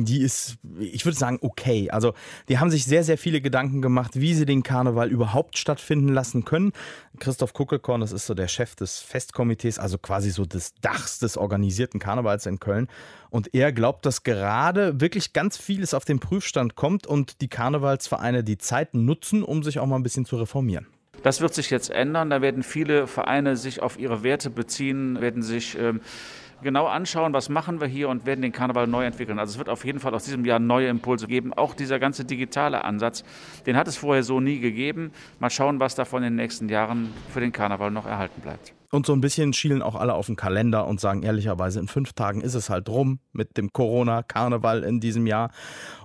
Die 0.06 0.22
ist, 0.22 0.58
ich 0.80 1.06
würde 1.06 1.18
sagen, 1.18 1.40
okay. 1.42 1.90
Also 1.90 2.14
die 2.48 2.60
haben 2.60 2.70
sich 2.70 2.86
sehr, 2.86 3.04
sehr 3.04 3.18
viele 3.18 3.42
Gedanken 3.42 3.82
gemacht, 3.82 4.20
wie 4.20 4.34
sie 4.34 4.46
den 4.46 4.64
Karneval 4.64 5.10
überhaupt 5.10 5.58
stattfinden 5.58 6.10
lassen 6.10 6.46
können. 6.46 6.72
Christoph 7.20 7.54
Kuckelkorn, 7.54 8.02
das 8.02 8.12
ist 8.12 8.26
so 8.26 8.34
der 8.34 8.48
Chef 8.48 8.76
des 8.76 9.00
Festkomitees, 9.00 9.80
also 9.80 9.98
quasi 9.98 10.32
so 10.32 10.46
des 10.46 10.74
Dachs 10.76 11.20
des 11.20 11.38
organisierten 11.38 12.00
Karnevals 12.00 12.46
in 12.46 12.60
Köln. 12.60 12.88
Und 13.30 13.54
er 13.54 13.72
glaubt, 13.72 14.06
dass 14.06 14.24
gerade 14.24 15.00
wirklich 15.00 15.34
ganz 15.34 15.58
vieles 15.58 15.94
auf 15.94 16.06
den 16.06 16.20
Prüfstand 16.20 16.76
kommt 16.76 17.08
und 17.08 17.42
die 17.42 17.48
Karnevalsvereine 17.48 18.44
die 18.44 18.58
Zeit 18.58 18.94
nutzen, 18.94 19.44
um 19.44 19.64
sich 19.64 19.80
auch 19.80 19.86
mal 19.86 19.98
ein 19.98 20.04
bisschen 20.04 20.26
zu 20.26 20.38
reformieren. 20.38 20.88
Das 21.24 21.42
wird 21.42 21.54
sich 21.54 21.70
jetzt 21.70 21.90
ändern. 21.90 22.30
Da 22.30 22.42
werden 22.42 22.64
viele 22.64 23.08
Vereine 23.08 23.58
sich 23.58 23.82
auf 23.82 24.00
ihre 24.00 24.24
Werte 24.24 24.50
beziehen, 24.50 25.20
werden 25.22 25.44
sich 25.44 25.78
ähm, 25.78 26.02
genau 26.62 26.88
anschauen, 26.88 27.34
was 27.34 27.50
machen 27.50 27.80
wir 27.82 27.88
hier 27.88 28.10
und 28.10 28.26
werden 28.26 28.42
den 28.42 28.52
Karneval 28.52 28.88
neu 28.88 29.06
entwickeln. 29.06 29.40
Also 29.40 29.52
es 29.52 29.58
wird 29.58 29.70
auf 29.70 29.86
jeden 29.86 30.00
Fall 30.00 30.14
aus 30.14 30.24
diesem 30.24 30.46
Jahr 30.46 30.60
neue 30.60 30.88
Impulse 30.88 31.28
geben. 31.28 31.54
Auch 31.54 31.74
dieser 31.74 32.00
ganze 32.00 32.26
digitale 32.26 32.84
Ansatz, 32.84 33.24
den 33.66 33.76
hat 33.76 33.88
es 33.88 33.98
vorher 33.98 34.24
so 34.24 34.40
nie 34.40 34.60
gegeben. 34.60 35.12
Mal 35.40 35.50
schauen, 35.50 35.80
was 35.80 35.96
davon 35.96 36.24
in 36.24 36.32
den 36.32 36.36
nächsten 36.36 36.70
Jahren 36.70 37.14
für 37.34 37.40
den 37.40 37.52
Karneval 37.52 37.92
noch 37.92 38.06
erhalten 38.06 38.42
bleibt. 38.42 38.74
Und 38.92 39.06
so 39.06 39.14
ein 39.14 39.22
bisschen 39.22 39.54
schielen 39.54 39.82
auch 39.82 39.96
alle 39.96 40.16
auf 40.16 40.26
den 40.26 40.36
Kalender 40.36 40.88
und 40.88 41.00
sagen 41.00 41.22
ehrlicherweise, 41.24 41.80
in 41.80 41.88
fünf 41.88 42.14
Tagen 42.14 42.42
ist 42.42 42.56
es 42.56 42.70
halt 42.70 42.90
rum 42.90 43.20
mit 43.34 43.56
dem 43.58 43.72
Corona-Karneval 43.72 44.84
in 44.84 45.00
diesem 45.00 45.28
Jahr. 45.28 45.52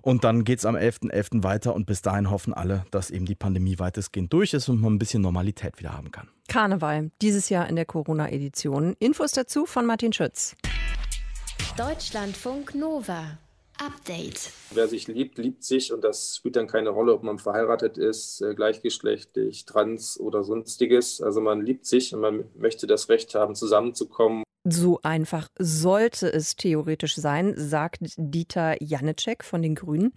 Und 0.03 0.25
dann 0.25 0.45
geht 0.45 0.59
es 0.59 0.67
am 0.67 0.77
11.11. 0.77 1.11
.11. 1.11 1.43
weiter 1.45 1.75
und 1.75 1.87
bis 1.87 2.03
dahin 2.03 2.31
hoffen 2.31 2.53
alle, 2.53 2.85
dass 2.91 3.11
eben 3.11 3.25
die 3.25 3.35
Pandemie 3.35 3.79
weitestgehend 3.79 4.33
durch 4.33 4.53
ist 4.53 4.69
und 4.69 4.81
man 4.81 4.95
ein 4.95 4.99
bisschen 4.99 5.23
Normalität 5.23 5.79
wieder 5.79 5.95
haben 5.95 6.11
kann. 6.11 6.29
Karneval, 6.49 7.11
dieses 7.23 7.49
Jahr 7.49 7.69
in 7.69 7.77
der 7.77 7.87
Corona-Edition. 7.87 8.97
Infos 8.99 9.33
dazu 9.33 9.65
von 9.65 9.87
Martin 9.87 10.13
Schütz. 10.13 10.55
Deutschlandfunk 11.77 12.75
Nova. 12.75 13.39
Update. 13.79 14.51
Wer 14.73 14.89
sich 14.89 15.09
liebt, 15.09 15.39
liebt 15.39 15.65
sich 15.65 15.93
und 15.93 16.03
das 16.03 16.37
spielt 16.37 16.57
dann 16.57 16.67
keine 16.67 16.91
Rolle, 16.91 17.15
ob 17.15 17.23
man 17.23 17.39
verheiratet 17.39 17.99
ist, 17.99 18.41
äh, 18.41 18.55
gleichgeschlechtlich, 18.55 19.65
trans 19.65 20.19
oder 20.19 20.45
sonstiges. 20.45 21.21
Also 21.21 21.41
man 21.41 21.65
liebt 21.65 21.87
sich 21.87 22.15
und 22.15 22.21
man 22.21 22.45
möchte 22.57 22.87
das 22.87 23.09
Recht 23.09 23.35
haben, 23.35 23.55
zusammenzukommen. 23.55 24.45
So 24.67 25.01
einfach 25.03 25.49
sollte 25.59 26.33
es 26.33 26.57
theoretisch 26.57 27.17
sein, 27.17 27.55
sagt 27.57 28.01
Dieter 28.17 28.83
Janicek 28.83 29.45
von 29.45 29.61
den 29.61 29.75
Grünen. 29.75 30.13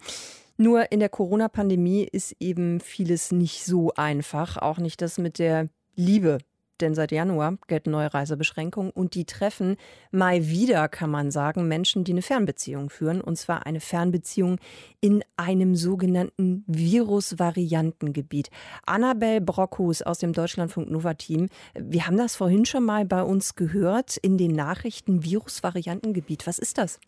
Nur 0.56 0.90
in 0.90 1.00
der 1.00 1.08
Corona-Pandemie 1.08 2.08
ist 2.10 2.34
eben 2.40 2.80
vieles 2.80 3.30
nicht 3.30 3.64
so 3.64 3.92
einfach. 3.94 4.56
Auch 4.56 4.78
nicht 4.78 5.02
das 5.02 5.18
mit 5.18 5.38
der 5.38 5.68
Liebe 5.94 6.38
denn 6.80 6.94
seit 6.94 7.12
Januar 7.12 7.58
gelten 7.66 7.90
neue 7.90 8.12
Reisebeschränkungen 8.12 8.90
und 8.90 9.14
die 9.14 9.24
treffen 9.24 9.76
mal 10.10 10.48
wieder, 10.48 10.88
kann 10.88 11.10
man 11.10 11.30
sagen, 11.30 11.68
Menschen, 11.68 12.04
die 12.04 12.12
eine 12.12 12.22
Fernbeziehung 12.22 12.90
führen. 12.90 13.20
Und 13.20 13.36
zwar 13.36 13.66
eine 13.66 13.80
Fernbeziehung 13.80 14.58
in 15.00 15.22
einem 15.36 15.76
sogenannten 15.76 16.64
Virusvariantengebiet. 16.66 18.50
Annabel 18.86 19.40
Brockhus 19.40 20.02
aus 20.02 20.18
dem 20.18 20.32
Deutschlandfunk 20.32 20.90
Nova 20.90 21.14
Team. 21.14 21.48
Wir 21.74 22.06
haben 22.06 22.16
das 22.16 22.36
vorhin 22.36 22.64
schon 22.64 22.84
mal 22.84 23.04
bei 23.04 23.22
uns 23.22 23.54
gehört 23.54 24.16
in 24.16 24.38
den 24.38 24.52
Nachrichten 24.52 25.24
Virusvariantengebiet. 25.24 26.46
Was 26.46 26.58
ist 26.58 26.78
das? 26.78 27.00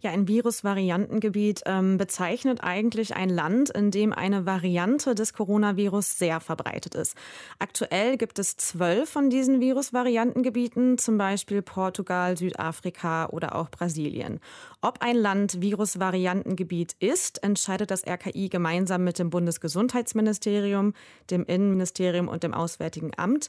Ja, 0.00 0.10
ein 0.10 0.28
Virusvariantengebiet 0.28 1.62
ähm, 1.64 1.96
bezeichnet 1.96 2.60
eigentlich 2.62 3.16
ein 3.16 3.30
Land, 3.30 3.70
in 3.70 3.90
dem 3.90 4.12
eine 4.12 4.44
Variante 4.44 5.14
des 5.14 5.32
Coronavirus 5.32 6.18
sehr 6.18 6.40
verbreitet 6.40 6.94
ist. 6.94 7.16
Aktuell 7.58 8.18
gibt 8.18 8.38
es 8.38 8.58
zwölf 8.58 9.08
von 9.08 9.30
diesen 9.30 9.58
Virusvariantengebieten, 9.58 10.98
zum 10.98 11.16
Beispiel 11.16 11.62
Portugal, 11.62 12.36
Südafrika 12.36 13.30
oder 13.30 13.54
auch 13.56 13.70
Brasilien. 13.70 14.40
Ob 14.82 15.00
ein 15.00 15.16
Land 15.16 15.62
Virusvariantengebiet 15.62 16.94
ist, 17.00 17.42
entscheidet 17.42 17.90
das 17.90 18.06
RKI 18.06 18.50
gemeinsam 18.50 19.02
mit 19.02 19.18
dem 19.18 19.30
Bundesgesundheitsministerium, 19.30 20.92
dem 21.30 21.46
Innenministerium 21.46 22.28
und 22.28 22.42
dem 22.42 22.52
Auswärtigen 22.52 23.12
Amt. 23.16 23.48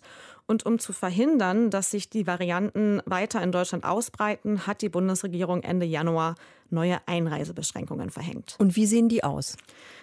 Und 0.50 0.66
um 0.66 0.80
zu 0.80 0.94
verhindern, 0.94 1.70
dass 1.70 1.92
sich 1.92 2.10
die 2.10 2.26
Varianten 2.26 3.02
weiter 3.06 3.44
in 3.44 3.52
Deutschland 3.52 3.84
ausbreiten, 3.84 4.66
hat 4.66 4.82
die 4.82 4.88
Bundesregierung 4.88 5.62
Ende 5.62 5.86
Januar 5.86 6.37
neue 6.72 7.00
Einreisebeschränkungen 7.06 8.10
verhängt. 8.10 8.56
Und 8.60 8.76
wie 8.76 8.86
sehen 8.86 9.10
die 9.10 9.24
aus? 9.24 9.58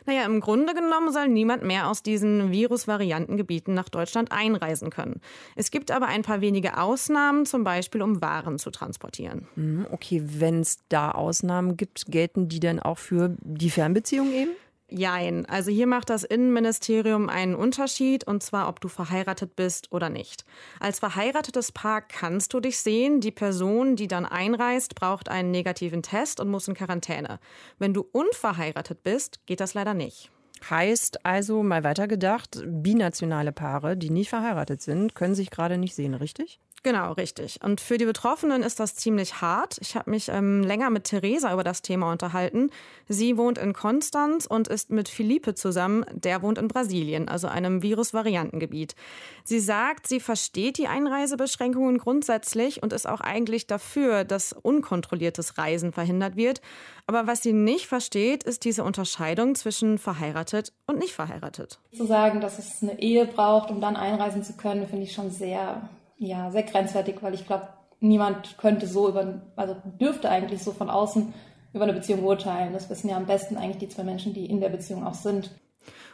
Naja, 0.07 0.25
im 0.27 0.41
Grunde 0.41 0.75
genommen 0.75 1.13
soll 1.13 1.29
niemand 1.29 1.63
mehr 1.63 1.89
aus 1.89 2.03
diesen 2.03 2.53
Virusvariantengebieten 2.53 3.75
nach 3.75 3.89
Deutschland 3.89 4.33
einreisen 4.33 4.91
können. 4.91 5.21
Es 5.57 5.71
gibt 5.71 5.91
aber 5.91 6.07
ein 6.07 6.23
paar 6.23 6.41
wenige 6.41 6.79
Ausnahmen, 6.79 7.47
zum 7.47 7.65
Beispiel 7.65 8.03
um 8.03 8.21
Waren 8.21 8.59
zu 8.59 8.71
transportieren. 8.71 9.49
Hm, 9.55 9.87
okay, 9.91 10.23
wenn 10.25 10.61
es 10.61 10.79
da 10.89 11.11
Ausnahmen 11.11 11.77
gibt, 11.77 12.07
gelten 12.07 12.49
die 12.49 12.61
denn 12.61 12.81
auch 12.81 12.99
für 12.99 13.35
die 13.41 13.71
Fernbeziehung 13.71 14.33
eben? 14.33 14.51
Jein. 14.97 15.45
Also 15.47 15.73
hier 15.73 15.89
macht 15.89 16.09
das 16.09 16.23
Innenministerium 16.23 17.29
einen 17.29 17.57
Unterschied, 17.57 18.25
und 18.25 18.45
zwar, 18.45 18.69
ob 18.69 18.81
du 18.81 18.87
verheiratet 18.87 19.57
bist 19.57 19.91
oder 19.91 20.09
nicht. 20.09 20.45
Als 20.79 21.01
verheiratetes 21.01 21.73
Paar 21.73 22.01
kannst 22.01 22.55
du 22.55 22.61
dich 22.61 22.79
sehen. 22.79 23.21
Die 23.21 23.33
Person, 23.33 23.97
die 23.97 24.07
dann 24.07 24.25
einreist, 24.25 24.95
braucht 24.95 25.29
einen 25.29 25.51
negativen 25.51 26.05
Test 26.05 26.39
und 26.39 26.49
muss 26.49 26.69
in 26.69 26.75
Quarantäne. 26.75 27.41
Wenn 27.77 27.93
du 27.93 28.07
unverheiratet 28.13 29.03
bist, 29.03 29.45
geht 29.47 29.59
das 29.59 29.75
leider 29.75 29.95
nicht. 29.95 30.31
Heißt 30.71 31.27
also, 31.27 31.65
mal 31.65 31.83
weitergedacht, 31.83 32.63
binationale 32.65 33.51
Paare, 33.51 33.97
die 33.97 34.11
nicht 34.11 34.29
verheiratet 34.29 34.81
sind, 34.81 35.17
können 35.17 35.35
sich 35.35 35.51
gerade 35.51 35.77
nicht 35.77 35.97
sehen, 35.97 36.15
richtig? 36.15 36.61
Genau, 36.85 37.13
richtig. 37.13 37.61
Und 37.65 37.81
für 37.81 37.97
die 37.97 38.05
Betroffenen 38.05 38.63
ist 38.63 38.79
das 38.79 38.95
ziemlich 38.95 39.41
hart. 39.41 39.79
Ich 39.81 39.97
habe 39.97 40.11
mich 40.11 40.29
ähm, 40.29 40.63
länger 40.63 40.91
mit 40.91 41.05
Theresa 41.05 41.51
über 41.51 41.65
das 41.65 41.81
Thema 41.81 42.13
unterhalten. 42.13 42.69
Sie 43.09 43.39
wohnt 43.39 43.57
in 43.57 43.73
Konstanz 43.73 44.45
und 44.45 44.69
ist 44.69 44.91
mit 44.91 45.09
Felipe 45.09 45.55
zusammen. 45.55 46.05
Der 46.13 46.43
wohnt 46.43 46.59
in 46.59 46.69
Brasilien, 46.69 47.27
also 47.27 47.49
einem 47.49 47.81
Virusvariantengebiet. 47.81 48.97
Sie 49.45 49.61
sagt, 49.61 50.07
sie 50.07 50.21
versteht 50.21 50.77
die 50.77 50.87
Einreisebeschränkungen 50.87 51.97
grundsätzlich 51.97 52.83
und 52.83 52.93
ist 52.93 53.09
auch 53.09 53.23
eigentlich 53.23 53.67
dafür, 53.67 54.25
dass 54.25 54.53
unkontrolliertes 54.53 55.57
Reisen 55.57 55.91
verhindert 55.91 56.37
wird. 56.37 56.61
Aber 57.07 57.27
was 57.27 57.43
sie 57.43 57.55
nicht 57.55 57.87
versteht, 57.87 58.45
ist 58.45 58.63
diese 58.67 58.85
Unterscheidung 58.85 59.55
zwischen 59.55 59.97
verheiratet 59.97 60.75
und 60.87 60.99
nicht 60.99 61.15
verheiratet. 61.15 61.79
Zu 61.97 62.05
sagen, 62.05 62.43
dass 62.43 62.59
es 62.59 62.83
eine 62.83 63.01
Ehe 63.01 63.25
braucht, 63.25 63.71
um 63.71 63.81
dann 63.81 63.97
einreisen 63.97 64.45
zu 64.45 64.53
können, 64.53 64.87
finde 64.87 65.05
ich 65.05 65.13
schon 65.15 65.31
sehr 65.31 65.89
ja, 66.25 66.51
sehr 66.51 66.63
grenzwertig, 66.63 67.17
weil 67.23 67.35
ich 67.35 67.47
glaube, 67.47 67.69
niemand 68.01 68.59
könnte 68.59 68.87
so 68.87 69.09
über, 69.09 69.43
also 69.57 69.77
dürfte 70.01 70.31
eigentlich 70.31 70.63
so 70.63 70.73
von 70.73 70.91
außen 70.91 71.33
über 71.73 71.85
eine 71.85 71.93
Beziehung 71.93 72.25
urteilen. 72.25 72.73
Das 72.73 72.89
wissen 72.91 73.09
ja 73.09 73.17
am 73.17 73.27
besten 73.27 73.57
eigentlich 73.57 73.79
die 73.79 73.89
zwei 73.89 74.05
Menschen, 74.05 74.33
die 74.33 74.47
in 74.47 74.61
der 74.61 74.69
Beziehung 74.69 75.05
auch 75.05 75.15
sind. 75.15 75.51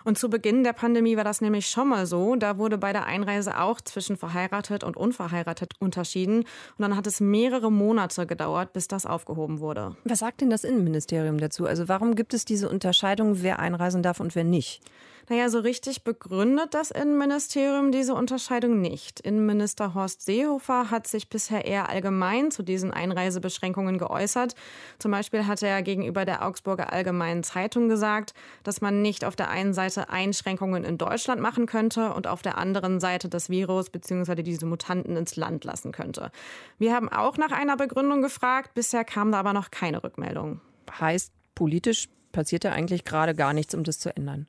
Und 0.05 0.19
zu 0.19 0.31
Beginn 0.31 0.64
der 0.64 0.73
Pandemie 0.73 1.17
war 1.17 1.25
das 1.25 1.40
nämlich 1.40 1.67
schon 1.67 1.88
mal 1.88 2.07
so. 2.07 2.35
Da 2.37 2.59
wurde 2.59 2.79
bei 2.79 2.93
der 2.93 3.07
Einreise 3.07 3.61
auch 3.61 3.81
zwischen 3.81 4.17
verheiratet 4.17 4.83
und 4.83 4.97
unverheiratet 4.97 5.75
unterschieden. 5.79 6.40
Und 6.40 6.79
dann 6.79 6.97
hat 6.97 7.07
es 7.07 7.21
mehrere 7.21 7.71
Monate 7.71 8.26
gedauert, 8.26 8.73
bis 8.73 8.88
das 8.88 9.07
aufgehoben 9.07 9.61
wurde. 9.61 9.97
Was 10.05 10.21
sagt 10.21 10.40
denn 10.40 10.50
das 10.50 10.64
Innenministerium 10.64 11.38
dazu? 11.38 11.67
Also 11.67 11.88
warum 11.88 12.14
gibt 12.14 12.35
es 12.35 12.45
diese 12.45 12.69
Unterscheidung, 12.69 13.43
wer 13.43 13.59
einreisen 13.59 14.02
darf 14.02 14.21
und 14.21 14.35
wer 14.35 14.45
nicht? 14.45 14.83
Naja, 15.31 15.49
so 15.49 15.61
richtig 15.61 16.03
begründet 16.03 16.75
das 16.75 16.91
Innenministerium 16.91 17.93
diese 17.93 18.15
Unterscheidung 18.15 18.81
nicht. 18.81 19.21
Innenminister 19.21 19.95
Horst 19.95 20.23
Seehofer 20.23 20.91
hat 20.91 21.07
sich 21.07 21.29
bisher 21.29 21.65
eher 21.67 21.89
allgemein 21.89 22.51
zu 22.51 22.65
diesen 22.65 22.91
Einreisebeschränkungen 22.91 23.97
geäußert. 23.97 24.57
Zum 24.99 25.13
Beispiel 25.13 25.47
hat 25.47 25.63
er 25.63 25.83
gegenüber 25.83 26.25
der 26.25 26.45
Augsburger 26.45 26.93
Allgemeinen 26.93 27.45
Zeitung 27.45 27.89
gesagt, 27.89 28.35
dass 28.65 28.81
man 28.81 29.03
nicht 29.03 29.25
auf 29.25 29.37
der 29.37 29.51
einen 29.51 29.73
Seite 29.73 30.11
Einschränkungen 30.11 30.83
in 30.83 30.99
Deutschland 30.99 31.41
machen 31.41 31.67
könnte 31.67 32.13
und 32.13 32.27
auf 32.27 32.43
der 32.43 32.59
anderen 32.59 32.99
Seite 32.99 33.29
das 33.29 33.49
Virus 33.49 33.89
bzw. 33.89 34.43
diese 34.43 34.67
Mutanten 34.67 35.17
ins 35.17 35.37
Land 35.37 35.63
lassen 35.63 35.93
könnte. 35.93 36.33
Wir 36.79 36.93
haben 36.93 37.09
auch 37.09 37.37
nach 37.37 37.53
einer 37.53 37.77
Begründung 37.77 38.21
gefragt, 38.21 38.75
bisher 38.75 39.05
kam 39.05 39.31
da 39.31 39.39
aber 39.39 39.53
noch 39.53 39.71
keine 39.71 40.03
Rückmeldung. 40.03 40.61
Heißt, 40.99 41.33
politisch 41.55 42.09
passiert 42.33 42.65
da 42.65 42.73
eigentlich 42.73 43.05
gerade 43.05 43.35
gar 43.35 43.53
nichts, 43.53 43.75
um 43.75 43.85
das 43.85 43.99
zu 43.99 44.15
ändern. 44.15 44.47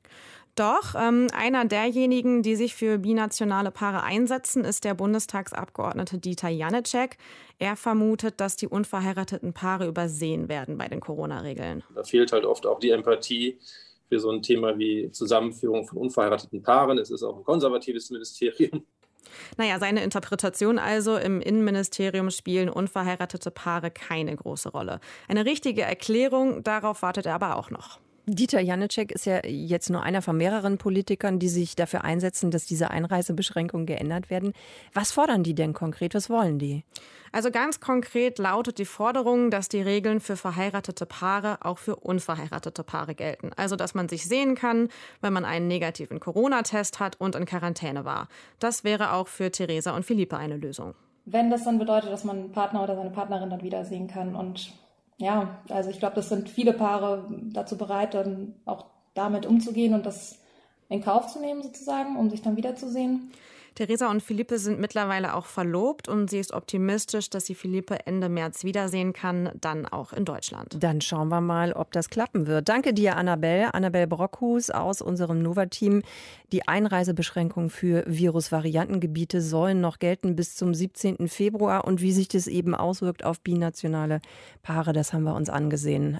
Doch, 0.54 0.94
ähm, 0.94 1.28
einer 1.32 1.64
derjenigen, 1.64 2.42
die 2.42 2.56
sich 2.56 2.74
für 2.74 2.98
binationale 2.98 3.70
Paare 3.70 4.02
einsetzen, 4.02 4.64
ist 4.64 4.84
der 4.84 4.92
Bundestagsabgeordnete 4.92 6.18
Dieter 6.18 6.50
Janicek. 6.50 7.16
Er 7.58 7.74
vermutet, 7.74 8.38
dass 8.38 8.56
die 8.56 8.68
unverheirateten 8.68 9.54
Paare 9.54 9.86
übersehen 9.86 10.50
werden 10.50 10.76
bei 10.76 10.88
den 10.88 11.00
Corona-Regeln. 11.00 11.82
Da 11.94 12.04
fehlt 12.04 12.32
halt 12.32 12.44
oft 12.44 12.66
auch 12.66 12.80
die 12.80 12.90
Empathie 12.90 13.58
für 14.10 14.20
so 14.20 14.30
ein 14.30 14.42
Thema 14.42 14.76
wie 14.76 15.10
Zusammenführung 15.10 15.86
von 15.86 15.96
unverheirateten 15.96 16.62
Paaren. 16.62 16.98
Es 16.98 17.10
ist 17.10 17.22
auch 17.22 17.38
ein 17.38 17.44
konservatives 17.44 18.10
Ministerium. 18.10 18.84
Naja, 19.56 19.78
seine 19.78 20.02
Interpretation 20.04 20.78
also, 20.78 21.16
im 21.16 21.40
Innenministerium 21.40 22.30
spielen 22.30 22.68
unverheiratete 22.68 23.50
Paare 23.50 23.90
keine 23.90 24.36
große 24.36 24.68
Rolle. 24.68 25.00
Eine 25.28 25.46
richtige 25.46 25.80
Erklärung, 25.80 26.62
darauf 26.62 27.00
wartet 27.00 27.24
er 27.24 27.36
aber 27.36 27.56
auch 27.56 27.70
noch. 27.70 28.01
Dieter 28.26 28.60
Janicek 28.60 29.10
ist 29.10 29.26
ja 29.26 29.44
jetzt 29.44 29.90
nur 29.90 30.04
einer 30.04 30.22
von 30.22 30.36
mehreren 30.36 30.78
Politikern, 30.78 31.40
die 31.40 31.48
sich 31.48 31.74
dafür 31.74 32.04
einsetzen, 32.04 32.52
dass 32.52 32.66
diese 32.66 32.90
Einreisebeschränkungen 32.90 33.84
geändert 33.84 34.30
werden. 34.30 34.52
Was 34.94 35.10
fordern 35.10 35.42
die 35.42 35.56
denn 35.56 35.72
konkret? 35.72 36.14
Was 36.14 36.30
wollen 36.30 36.60
die? 36.60 36.84
Also 37.32 37.50
ganz 37.50 37.80
konkret 37.80 38.38
lautet 38.38 38.78
die 38.78 38.84
Forderung, 38.84 39.50
dass 39.50 39.68
die 39.68 39.82
Regeln 39.82 40.20
für 40.20 40.36
verheiratete 40.36 41.04
Paare 41.04 41.58
auch 41.62 41.78
für 41.78 41.96
unverheiratete 41.96 42.84
Paare 42.84 43.16
gelten. 43.16 43.50
Also 43.56 43.74
dass 43.74 43.94
man 43.94 44.08
sich 44.08 44.24
sehen 44.28 44.54
kann, 44.54 44.88
wenn 45.20 45.32
man 45.32 45.44
einen 45.44 45.66
negativen 45.66 46.20
Corona-Test 46.20 47.00
hat 47.00 47.20
und 47.20 47.34
in 47.34 47.44
Quarantäne 47.44 48.04
war. 48.04 48.28
Das 48.60 48.84
wäre 48.84 49.14
auch 49.14 49.26
für 49.26 49.50
Theresa 49.50 49.96
und 49.96 50.04
Philippe 50.04 50.36
eine 50.36 50.58
Lösung. 50.58 50.94
Wenn 51.24 51.50
das 51.50 51.64
dann 51.64 51.80
bedeutet, 51.80 52.12
dass 52.12 52.22
man 52.22 52.38
einen 52.38 52.52
Partner 52.52 52.84
oder 52.84 52.94
seine 52.94 53.10
Partnerin 53.10 53.50
dann 53.50 53.62
wiedersehen 53.62 54.06
kann 54.06 54.36
und 54.36 54.72
ja, 55.22 55.62
also 55.68 55.90
ich 55.90 55.98
glaube, 55.98 56.16
das 56.16 56.28
sind 56.28 56.48
viele 56.48 56.72
Paare 56.72 57.28
dazu 57.52 57.76
bereit, 57.78 58.14
dann 58.14 58.54
auch 58.64 58.86
damit 59.14 59.46
umzugehen 59.46 59.94
und 59.94 60.04
das 60.04 60.38
in 60.88 61.02
Kauf 61.02 61.28
zu 61.28 61.40
nehmen 61.40 61.62
sozusagen, 61.62 62.16
um 62.16 62.28
sich 62.28 62.42
dann 62.42 62.56
wiederzusehen. 62.56 63.30
Theresa 63.74 64.10
und 64.10 64.22
Philippe 64.22 64.58
sind 64.58 64.78
mittlerweile 64.78 65.34
auch 65.34 65.46
verlobt 65.46 66.08
und 66.08 66.28
sie 66.28 66.38
ist 66.38 66.52
optimistisch, 66.52 67.30
dass 67.30 67.46
sie 67.46 67.54
Philippe 67.54 68.06
Ende 68.06 68.28
März 68.28 68.64
wiedersehen 68.64 69.12
kann, 69.12 69.50
dann 69.60 69.86
auch 69.86 70.12
in 70.12 70.24
Deutschland. 70.24 70.76
Dann 70.78 71.00
schauen 71.00 71.28
wir 71.28 71.40
mal, 71.40 71.72
ob 71.72 71.92
das 71.92 72.10
klappen 72.10 72.46
wird. 72.46 72.68
Danke 72.68 72.92
dir, 72.92 73.16
Annabelle. 73.16 73.74
Annabelle 73.74 74.06
Brockhus 74.06 74.70
aus 74.70 75.00
unserem 75.00 75.42
Nova-Team. 75.42 76.02
Die 76.52 76.68
Einreisebeschränkungen 76.68 77.70
für 77.70 78.04
Virusvariantengebiete 78.06 79.40
sollen 79.40 79.80
noch 79.80 79.98
gelten 79.98 80.36
bis 80.36 80.54
zum 80.54 80.74
17. 80.74 81.28
Februar. 81.28 81.84
Und 81.84 82.00
wie 82.00 82.12
sich 82.12 82.28
das 82.28 82.46
eben 82.46 82.74
auswirkt 82.74 83.24
auf 83.24 83.40
binationale 83.40 84.20
Paare, 84.62 84.92
das 84.92 85.12
haben 85.12 85.24
wir 85.24 85.34
uns 85.34 85.48
angesehen. 85.48 86.18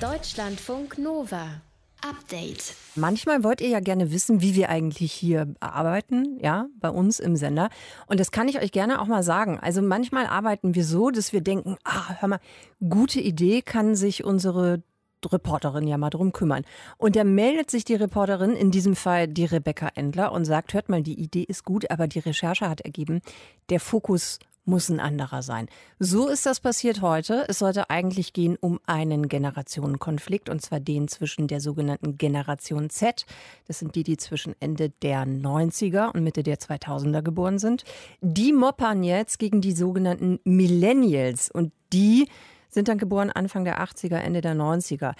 Deutschlandfunk 0.00 0.98
Nova. 0.98 1.62
Update. 2.08 2.74
Manchmal 2.94 3.42
wollt 3.42 3.60
ihr 3.60 3.68
ja 3.68 3.80
gerne 3.80 4.12
wissen, 4.12 4.40
wie 4.40 4.54
wir 4.54 4.68
eigentlich 4.68 5.12
hier 5.12 5.54
arbeiten, 5.60 6.38
ja, 6.40 6.66
bei 6.78 6.88
uns 6.88 7.18
im 7.18 7.36
Sender. 7.36 7.68
Und 8.06 8.20
das 8.20 8.30
kann 8.30 8.48
ich 8.48 8.60
euch 8.60 8.72
gerne 8.72 9.00
auch 9.00 9.06
mal 9.06 9.22
sagen. 9.22 9.58
Also 9.60 9.82
manchmal 9.82 10.26
arbeiten 10.26 10.74
wir 10.74 10.84
so, 10.84 11.10
dass 11.10 11.32
wir 11.32 11.40
denken, 11.40 11.76
ah, 11.84 12.14
hör 12.20 12.28
mal, 12.28 12.40
gute 12.88 13.20
Idee 13.20 13.62
kann 13.62 13.96
sich 13.96 14.24
unsere 14.24 14.82
Reporterin 15.24 15.88
ja 15.88 15.98
mal 15.98 16.10
drum 16.10 16.32
kümmern. 16.32 16.64
Und 16.98 17.16
da 17.16 17.24
meldet 17.24 17.70
sich 17.70 17.84
die 17.84 17.94
Reporterin, 17.94 18.52
in 18.52 18.70
diesem 18.70 18.94
Fall 18.94 19.26
die 19.26 19.44
Rebecca 19.44 19.88
Endler, 19.94 20.30
und 20.32 20.44
sagt, 20.44 20.74
hört 20.74 20.88
mal, 20.88 21.02
die 21.02 21.18
Idee 21.18 21.42
ist 21.42 21.64
gut, 21.64 21.90
aber 21.90 22.06
die 22.06 22.20
Recherche 22.20 22.68
hat 22.68 22.82
ergeben, 22.82 23.20
der 23.68 23.80
Fokus 23.80 24.38
muss 24.66 24.88
ein 24.88 25.00
anderer 25.00 25.42
sein. 25.42 25.68
So 25.98 26.28
ist 26.28 26.44
das 26.44 26.60
passiert 26.60 27.00
heute. 27.00 27.44
Es 27.48 27.60
sollte 27.60 27.88
eigentlich 27.88 28.32
gehen 28.32 28.56
um 28.60 28.80
einen 28.86 29.28
Generationenkonflikt, 29.28 30.48
und 30.48 30.60
zwar 30.60 30.80
den 30.80 31.08
zwischen 31.08 31.46
der 31.46 31.60
sogenannten 31.60 32.18
Generation 32.18 32.90
Z. 32.90 33.24
Das 33.66 33.78
sind 33.78 33.94
die, 33.94 34.02
die 34.02 34.16
zwischen 34.16 34.54
Ende 34.60 34.90
der 35.02 35.24
90er 35.24 36.12
und 36.12 36.22
Mitte 36.22 36.42
der 36.42 36.58
2000er 36.58 37.22
geboren 37.22 37.58
sind. 37.58 37.84
Die 38.20 38.52
moppern 38.52 39.02
jetzt 39.02 39.38
gegen 39.38 39.60
die 39.60 39.72
sogenannten 39.72 40.40
Millennials. 40.44 41.50
Und 41.50 41.72
die 41.92 42.28
sind 42.68 42.88
dann 42.88 42.98
geboren 42.98 43.30
Anfang 43.30 43.64
der 43.64 43.80
80er, 43.80 44.16
Ende 44.16 44.40
der 44.40 44.54
90er. 44.54 45.14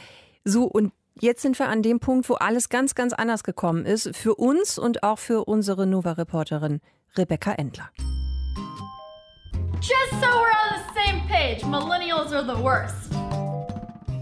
So, 0.44 0.64
und 0.64 0.92
Jetzt 1.18 1.40
sind 1.40 1.58
wir 1.58 1.68
an 1.68 1.80
dem 1.80 1.98
Punkt, 1.98 2.28
wo 2.28 2.34
alles 2.34 2.68
ganz, 2.68 2.94
ganz 2.94 3.14
anders 3.14 3.42
gekommen 3.42 3.86
ist. 3.86 4.14
Für 4.14 4.34
uns 4.34 4.78
und 4.78 5.02
auch 5.02 5.18
für 5.18 5.46
unsere 5.46 5.86
Nova-Reporterin 5.86 6.82
Rebecca 7.16 7.52
Endler. 7.52 7.88
Just 9.86 10.20
so 10.20 10.40
we're 10.40 10.50
on 10.50 10.82
the 10.82 10.94
same 10.94 11.20
page, 11.28 11.62
millennials 11.62 12.32
are 12.32 12.42
the 12.42 12.60
worst. 12.60 13.05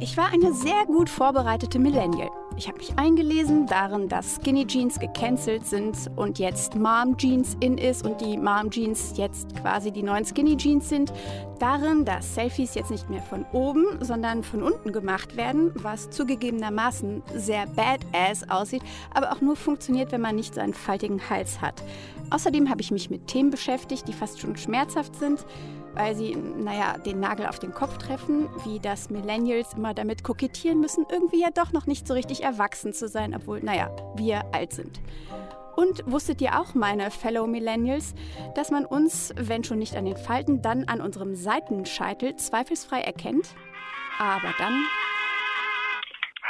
Ich 0.01 0.17
war 0.17 0.33
eine 0.33 0.53
sehr 0.53 0.87
gut 0.87 1.09
vorbereitete 1.09 1.79
Millennial. 1.79 2.29
Ich 2.57 2.67
habe 2.67 2.79
mich 2.79 2.99
eingelesen 2.99 3.67
darin, 3.67 4.09
dass 4.09 4.37
Skinny 4.37 4.67
Jeans 4.67 4.99
gecancelt 4.99 5.67
sind 5.67 5.97
und 6.17 6.39
jetzt 6.39 6.75
Mom 6.75 7.17
Jeans 7.17 7.57
in 7.61 7.79
ist 7.79 8.05
und 8.05 8.21
die 8.21 8.37
Mom 8.37 8.71
Jeans 8.71 9.15
jetzt 9.17 9.55
quasi 9.57 9.93
die 9.93 10.03
neuen 10.03 10.25
Skinny 10.25 10.57
Jeans 10.57 10.89
sind. 10.89 11.13
Darin, 11.61 12.05
dass 12.05 12.35
Selfies 12.35 12.75
jetzt 12.75 12.91
nicht 12.91 13.09
mehr 13.09 13.23
von 13.23 13.47
oben, 13.53 13.85
sondern 14.01 14.43
von 14.43 14.63
unten 14.63 14.93
gemacht 14.93 15.37
werden, 15.37 15.71
was 15.75 16.11
zugegebenermaßen 16.11 17.23
sehr 17.37 17.67
badass 17.67 18.49
aussieht, 18.51 18.83
aber 19.15 19.33
auch 19.33 19.41
nur 19.41 19.57
funktioniert, 19.57 20.11
wenn 20.13 20.21
man 20.21 20.35
nicht 20.35 20.55
so 20.55 20.61
einen 20.61 20.75
faltigen 20.75 21.31
Hals 21.31 21.61
hat. 21.61 21.83
Außerdem 22.31 22.69
habe 22.69 22.81
ich 22.81 22.91
mich 22.91 23.11
mit 23.11 23.29
Themen 23.29 23.51
beschäftigt, 23.51 24.09
die 24.09 24.13
fast 24.13 24.41
schon 24.41 24.57
schmerzhaft 24.57 25.15
sind 25.17 25.45
weil 25.95 26.15
sie, 26.15 26.35
naja, 26.35 26.99
den 26.99 27.21
Nagel 27.21 27.47
auf 27.47 27.59
den 27.59 27.73
Kopf 27.73 27.99
treffen, 27.99 28.49
wie 28.65 28.81
das 28.81 29.11
Millennials 29.11 29.75
immer 29.75 29.95
damit 29.95 30.25
kokettieren 30.25 30.81
müssen, 30.81 31.07
irgendwie 31.11 31.41
ja 31.41 31.51
doch 31.51 31.73
noch 31.73 31.87
nicht 31.87 32.07
so 32.07 32.15
richtig 32.15 32.43
erwachsen 32.43 32.93
zu 32.93 33.09
sein, 33.09 33.35
obwohl, 33.35 33.61
naja, 33.61 33.91
wir 34.17 34.45
alt 34.53 34.73
sind. 34.73 35.01
Und 35.77 36.03
wusstet 36.07 36.41
ihr 36.41 36.61
auch, 36.61 36.75
meine 36.75 37.11
Fellow 37.11 37.47
Millennials, 37.47 38.15
dass 38.55 38.71
man 38.71 38.85
uns, 38.85 39.33
wenn 39.37 39.65
schon 39.65 39.79
nicht 39.79 39.97
an 39.97 40.05
den 40.05 40.17
Falten, 40.17 40.63
dann 40.63 40.85
an 40.85 41.01
unserem 41.01 41.35
Seitenscheitel 41.35 42.37
zweifelsfrei 42.37 43.01
erkennt? 43.01 43.49
Aber 44.19 44.55
dann. 44.59 44.85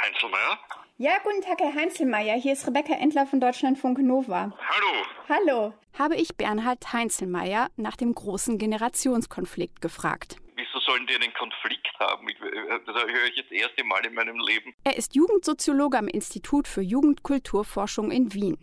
Heinzelmeier? 0.01 0.59
Ja, 0.97 1.17
guten 1.25 1.41
Tag, 1.41 1.59
Herr 1.59 1.75
Heinzelmeier. 1.75 2.35
Hier 2.39 2.53
ist 2.53 2.65
Rebecca 2.65 2.93
Endler 2.93 3.27
von 3.27 3.41
Deutschlandfunk 3.41 3.99
Nova. 3.99 4.53
Hallo. 4.57 5.05
Hallo. 5.27 5.73
Habe 5.99 6.15
ich 6.15 6.37
Bernhard 6.37 6.93
Heinzelmeier 6.93 7.67
nach 7.75 7.97
dem 7.97 8.15
großen 8.15 8.57
Generationskonflikt 8.57 9.81
gefragt. 9.81 10.37
Wieso 10.55 10.79
sollen 10.79 11.05
die 11.05 11.15
einen 11.15 11.33
Konflikt 11.33 11.89
haben? 11.99 12.29
Äh, 12.29 12.79
das 12.85 12.95
höre 12.95 13.27
ich 13.27 13.35
jetzt 13.35 13.51
das 13.51 13.59
erste 13.59 13.83
Mal 13.83 14.05
in 14.05 14.13
meinem 14.13 14.39
Leben. 14.39 14.73
Er 14.85 14.95
ist 14.95 15.15
Jugendsoziologe 15.15 15.97
am 15.97 16.07
Institut 16.07 16.65
für 16.65 16.81
Jugendkulturforschung 16.81 18.09
in 18.09 18.33
Wien. 18.33 18.57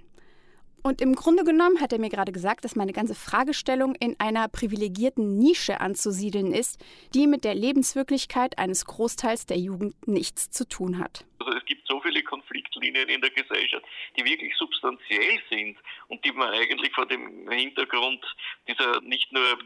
Und 0.83 1.01
im 1.01 1.14
Grunde 1.14 1.45
genommen 1.45 1.81
hat 1.81 1.92
er 1.92 2.01
mir 2.01 2.09
gerade 2.09 2.33
gesagt, 2.33 2.64
dass 2.64 2.75
meine 2.75 2.92
ganze 2.92 3.14
Fragestellung 3.14 3.95
in 3.95 4.18
einer 4.18 4.49
privilegierten 4.49 5.38
Nische 5.38 5.81
anzusiedeln 5.81 6.53
ist, 6.53 6.81
die 7.14 7.29
mit 7.29 7.45
der 7.45 7.55
Lebenswirklichkeit 7.55 8.59
eines 8.59 8.85
Großteils 8.87 9.47
der 9.47 9.59
Jugend 9.59 9.95
nichts 10.09 10.51
zu 10.51 10.68
tun 10.68 10.99
hat. 10.99 11.25
Also 11.38 11.57
es 11.57 11.64
gibt 11.66 11.87
so 11.87 12.01
viele 12.01 12.23
Konfliktlinien 12.23 13.09
in 13.09 13.21
der 13.21 13.31
Gesellschaft, 13.31 13.85
die 14.16 14.25
wirklich 14.25 14.55
substanziell 14.57 15.40
sind 15.49 15.77
und 16.09 16.25
die 16.25 16.33
man 16.33 16.53
eigentlich 16.53 16.92
vor 16.92 17.07
dem 17.07 17.49
Hintergrund 17.49 18.25
dieser 18.66 19.01
nicht 19.03 19.33
nur 19.33 19.59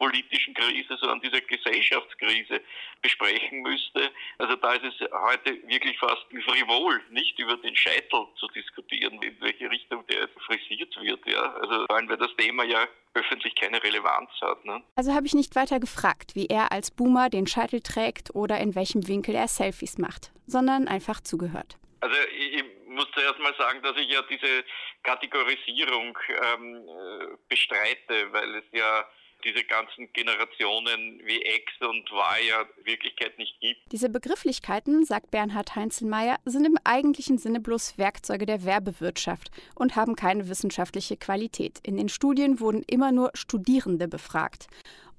gesundheitspolitischen 0.00 0.54
Krise, 0.54 0.96
sondern 0.98 1.20
dieser 1.20 1.40
Gesellschaftskrise 1.40 2.60
besprechen 3.02 3.62
müsste. 3.62 4.10
Also 4.38 4.56
da 4.56 4.72
ist 4.72 4.84
es 4.84 5.08
heute 5.12 5.56
wirklich 5.68 5.98
fast 5.98 6.24
frivol, 6.30 7.00
nicht 7.10 7.38
über 7.38 7.56
den 7.58 7.76
Scheitel 7.76 8.26
zu 8.38 8.46
diskutieren, 8.48 9.20
in 9.22 9.40
welche 9.40 9.70
Richtung 9.70 10.06
der 10.06 10.28
frisiert 10.46 10.94
wird. 11.00 11.26
Ja. 11.26 11.54
Also 11.54 11.86
vor 11.86 11.96
allem, 11.96 12.08
weil 12.08 12.16
das 12.16 12.34
Thema 12.36 12.64
ja 12.64 12.86
öffentlich 13.14 13.54
keine 13.54 13.82
Relevanz 13.82 14.30
hat. 14.40 14.64
Ne? 14.64 14.82
Also 14.96 15.12
habe 15.12 15.26
ich 15.26 15.34
nicht 15.34 15.56
weiter 15.56 15.80
gefragt, 15.80 16.34
wie 16.34 16.46
er 16.46 16.72
als 16.72 16.90
Boomer 16.90 17.28
den 17.28 17.46
Scheitel 17.46 17.80
trägt 17.80 18.34
oder 18.34 18.58
in 18.58 18.74
welchem 18.74 19.06
Winkel 19.08 19.34
er 19.34 19.48
Selfies 19.48 19.98
macht, 19.98 20.30
sondern 20.46 20.88
einfach 20.88 21.20
zugehört. 21.20 21.76
Also 22.02 22.16
ich 22.32 22.64
muss 22.86 23.08
zuerst 23.12 23.38
mal 23.40 23.54
sagen, 23.58 23.82
dass 23.82 23.96
ich 23.96 24.08
ja 24.08 24.22
diese 24.22 24.64
Kategorisierung 25.02 26.16
ähm, 26.54 26.76
äh, 26.76 27.26
bestreite, 27.48 28.32
weil 28.32 28.54
es 28.54 28.64
ja 28.72 29.04
diese 29.44 29.64
ganzen 29.64 30.12
Generationen 30.12 31.20
wie 31.24 31.40
X 31.40 31.72
und 31.80 32.10
Y 32.10 32.48
ja 32.48 32.64
Wirklichkeit 32.84 33.38
nicht 33.38 33.58
gibt. 33.60 33.80
Diese 33.92 34.08
Begrifflichkeiten, 34.08 35.04
sagt 35.04 35.30
Bernhard 35.30 35.76
Heinzelmeier, 35.76 36.38
sind 36.44 36.66
im 36.66 36.78
eigentlichen 36.84 37.38
Sinne 37.38 37.60
bloß 37.60 37.98
Werkzeuge 37.98 38.46
der 38.46 38.64
Werbewirtschaft 38.64 39.50
und 39.74 39.96
haben 39.96 40.16
keine 40.16 40.48
wissenschaftliche 40.48 41.16
Qualität. 41.16 41.78
In 41.82 41.96
den 41.96 42.08
Studien 42.08 42.60
wurden 42.60 42.82
immer 42.86 43.12
nur 43.12 43.30
Studierende 43.34 44.08
befragt. 44.08 44.68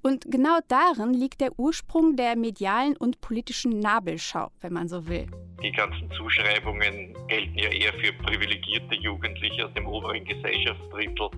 Und 0.04 0.24
genau 0.28 0.58
darin 0.66 1.14
liegt 1.14 1.40
der 1.40 1.56
Ursprung 1.58 2.16
der 2.16 2.36
medialen 2.36 2.96
und 2.96 3.20
politischen 3.20 3.78
Nabelschau, 3.78 4.50
wenn 4.60 4.72
man 4.72 4.88
so 4.88 5.06
will. 5.06 5.28
Die 5.62 5.70
ganzen 5.70 6.10
Zuschreibungen 6.10 7.16
gelten 7.28 7.56
ja 7.56 7.68
eher 7.68 7.92
für 7.94 8.12
privilegierte 8.14 8.96
Jugendliche 8.96 9.64
aus 9.64 9.72
dem 9.74 9.86
oberen 9.86 10.24
Gesellschaftsdrittel. 10.24 11.30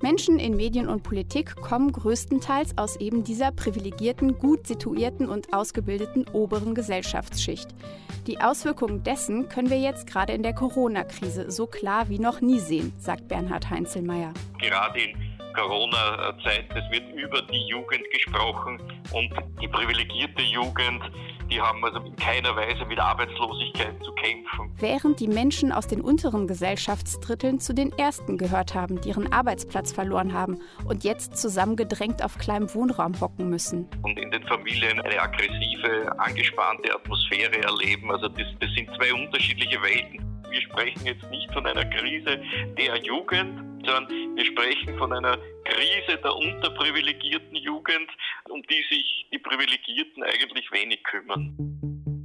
Menschen 0.00 0.38
in 0.38 0.56
Medien 0.56 0.88
und 0.88 1.02
Politik 1.02 1.56
kommen 1.56 1.90
größtenteils 1.90 2.78
aus 2.78 2.96
eben 2.96 3.24
dieser 3.24 3.50
privilegierten, 3.50 4.38
gut 4.38 4.66
situierten 4.66 5.28
und 5.28 5.52
ausgebildeten 5.52 6.24
oberen 6.32 6.76
Gesellschaftsschicht. 6.76 7.68
Die 8.28 8.40
Auswirkungen 8.40 9.02
dessen 9.02 9.48
können 9.48 9.70
wir 9.70 9.80
jetzt 9.80 10.06
gerade 10.06 10.34
in 10.34 10.44
der 10.44 10.54
Corona-Krise 10.54 11.50
so 11.50 11.66
klar 11.66 12.08
wie 12.08 12.20
noch 12.20 12.40
nie 12.40 12.60
sehen, 12.60 12.92
sagt 12.98 13.26
Bernhard 13.26 13.70
Heinzelmeier. 13.70 14.32
Gerade 14.60 15.00
in 15.00 15.16
Corona-Zeit, 15.52 16.66
es 16.76 16.90
wird 16.92 17.12
über 17.16 17.42
die 17.42 17.66
Jugend 17.66 18.08
gesprochen 18.12 18.80
und 19.12 19.32
die 19.60 19.66
privilegierte 19.66 20.42
Jugend 20.42 21.02
die 21.50 21.60
haben 21.60 21.84
also 21.84 22.00
in 22.00 22.16
keiner 22.16 22.54
Weise 22.56 22.84
mit 22.86 22.98
Arbeitslosigkeit 22.98 23.94
zu 24.04 24.12
kämpfen. 24.12 24.70
Während 24.78 25.20
die 25.20 25.28
Menschen 25.28 25.72
aus 25.72 25.86
den 25.86 26.00
unteren 26.00 26.46
Gesellschaftsdritteln 26.46 27.58
zu 27.58 27.74
den 27.74 27.92
ersten 27.98 28.38
gehört 28.38 28.74
haben, 28.74 29.00
die 29.00 29.08
ihren 29.08 29.32
Arbeitsplatz 29.32 29.92
verloren 29.92 30.32
haben 30.32 30.58
und 30.86 31.04
jetzt 31.04 31.36
zusammengedrängt 31.36 32.22
auf 32.22 32.38
kleinem 32.38 32.72
Wohnraum 32.74 33.18
hocken 33.20 33.48
müssen. 33.48 33.88
Und 34.02 34.18
in 34.18 34.30
den 34.30 34.42
Familien 34.44 35.00
eine 35.00 35.20
aggressive, 35.20 36.18
angespannte 36.18 36.94
Atmosphäre 36.94 37.62
erleben. 37.62 38.10
Also 38.10 38.28
das, 38.28 38.46
das 38.60 38.70
sind 38.74 38.88
zwei 38.96 39.12
unterschiedliche 39.12 39.80
Welten. 39.82 40.37
Wir 40.50 40.62
sprechen 40.62 41.06
jetzt 41.06 41.30
nicht 41.30 41.52
von 41.52 41.66
einer 41.66 41.84
Krise 41.84 42.40
der 42.76 42.96
Jugend, 42.98 43.84
sondern 43.84 44.08
wir 44.36 44.44
sprechen 44.44 44.96
von 44.98 45.12
einer 45.12 45.36
Krise 45.64 46.18
der 46.22 46.34
unterprivilegierten 46.34 47.56
Jugend, 47.56 48.10
um 48.48 48.62
die 48.62 48.84
sich 48.90 49.26
die 49.32 49.38
Privilegierten 49.38 50.22
eigentlich 50.22 50.70
wenig 50.72 51.02
kümmern. 51.04 51.54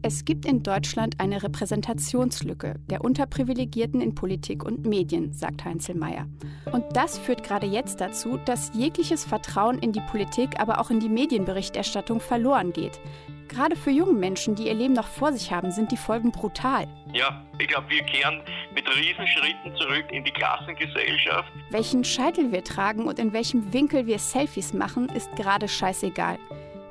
Es 0.06 0.26
gibt 0.26 0.46
in 0.46 0.64
Deutschland 0.64 1.22
eine 1.22 1.42
Repräsentationslücke 1.42 2.76
der 2.90 3.06
Unterprivilegierten 3.06 4.02
in 4.02 4.14
Politik 4.14 4.66
und 4.66 4.86
Medien, 4.86 5.32
sagt 5.32 5.64
Heinzelmeier. 5.64 6.28
Und 6.74 6.84
das 6.94 7.18
führt 7.18 7.44
gerade 7.44 7.68
jetzt 7.68 8.02
dazu, 8.02 8.38
dass 8.44 8.74
jegliches 8.76 9.24
Vertrauen 9.24 9.80
in 9.80 9.94
die 9.94 10.02
Politik, 10.02 10.60
aber 10.60 10.82
auch 10.82 10.90
in 10.90 11.00
die 11.00 11.08
Medienberichterstattung 11.08 12.20
verloren 12.20 12.74
geht. 12.74 13.00
Gerade 13.48 13.76
für 13.76 13.92
junge 13.92 14.14
Menschen, 14.14 14.56
die 14.56 14.68
ihr 14.68 14.74
Leben 14.74 14.94
noch 14.94 15.08
vor 15.08 15.34
sich 15.34 15.52
haben, 15.52 15.72
sind 15.72 15.92
die 15.92 15.98
Folgen 15.98 16.32
brutal. 16.32 16.88
Ja, 17.14 17.44
ich 17.60 17.68
glaube, 17.68 17.90
wir 17.90 18.04
kehren 18.04 18.42
mit 18.74 18.88
Riesenschritten 18.88 19.76
zurück 19.76 20.06
in 20.12 20.24
die 20.24 20.32
Klassengesellschaft. 20.32 21.52
Welchen 21.70 22.04
Scheitel 22.04 22.52
wir 22.52 22.64
tragen 22.64 23.06
und 23.08 23.20
in 23.20 23.34
welchem 23.34 23.72
Winkel 23.74 24.08
wir 24.08 24.20
Selfies 24.20 24.74
machen, 24.74 25.10
ist 25.10 25.36
gerade 25.36 25.68
scheißegal. 25.68 26.40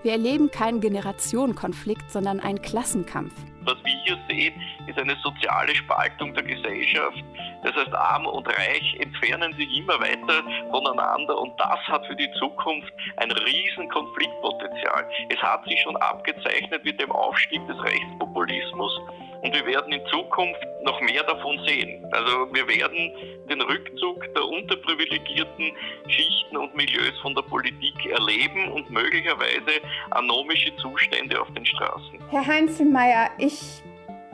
Wir 0.03 0.13
erleben 0.13 0.51
keinen 0.51 0.81
Generationenkonflikt, 0.81 2.11
sondern 2.11 2.41
einen 2.41 2.61
Klassenkampf. 2.61 3.35
Was 3.65 3.77
wir 3.85 3.95
hier 4.05 4.19
sehen, 4.29 4.61
ist 4.87 4.99
eine 4.99 5.17
soziale 5.23 5.75
Spaltung 5.75 6.35
der 6.35 6.43
Gesellschaft. 6.43 7.23
Das 7.63 7.75
heißt, 7.75 7.95
Arm 7.95 8.27
und 8.27 8.49
Reich 8.49 8.97
entfernen 8.99 9.53
sich 9.55 9.69
immer 9.77 10.01
weiter 10.01 10.43
voneinander 10.71 11.39
und 11.39 11.59
das 11.61 11.79
hat 11.87 12.07
für 12.07 12.17
die 12.17 12.31
Zukunft 12.39 12.93
ein 13.19 13.31
riesen 13.31 13.89
Konfliktpotenzial. 13.89 15.09
Es 15.29 15.39
hat 15.41 15.65
sich 15.65 15.81
schon 15.83 15.97
abgezeichnet 15.97 16.85
mit 16.85 17.01
dem 17.01 17.13
Aufstieg 17.13 17.65
des 17.69 17.81
Rechtspopulismus 17.83 19.01
und 19.43 19.53
wir 19.53 19.67
werden 19.67 19.93
in 19.93 20.05
Zukunft 20.07 20.61
noch 20.85 21.01
mehr 21.01 21.23
davon 21.25 21.59
sehen. 21.67 22.05
Also 22.13 22.49
wir 22.53 22.67
werden 22.69 23.13
den 23.49 23.61
Rückzug 23.61 24.33
der 24.35 24.45
unterprivilegierten 24.45 25.73
Schichten 26.09 26.57
und 26.57 26.75
Milieus 26.75 27.19
von 27.21 27.35
der 27.35 27.43
Politik 27.43 27.95
erleben 28.07 28.71
und 28.73 28.89
möglicherweise 28.91 29.81
anomische 30.11 30.75
Zustände 30.77 31.41
auf 31.41 31.53
den 31.55 31.67
Straßen. 31.67 32.19
Herr 32.31 32.47
Heinzelmeier, 32.47 33.31
ich 33.39 33.83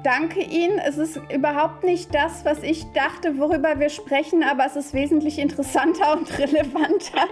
danke 0.03 0.41
Ihnen. 0.41 0.79
Es 0.79 0.99
ist 0.99 1.21
überhaupt 1.33 1.85
nicht 1.85 2.15
das, 2.15 2.45
was 2.45 2.63
ich 2.63 2.85
dachte, 2.93 3.39
worüber 3.39 3.79
wir 3.79 3.89
sprechen, 3.89 4.43
aber 4.43 4.67
es 4.67 4.77
ist 4.77 4.95
wesentlich 4.95 5.39
interessanter 5.39 6.17
und 6.17 6.31
relevanter. 6.39 7.29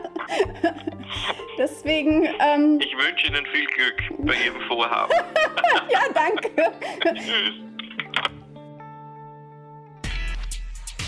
Deswegen. 1.58 2.24
Ähm 2.40 2.78
ich 2.80 2.94
wünsche 2.96 3.26
Ihnen 3.28 3.46
viel 3.46 3.66
Glück 3.66 4.26
bei 4.26 4.34
Ihrem 4.44 4.60
Vorhaben. 4.62 5.12
ja, 5.90 6.00
danke. 6.14 6.72
Tschüss. 7.14 7.54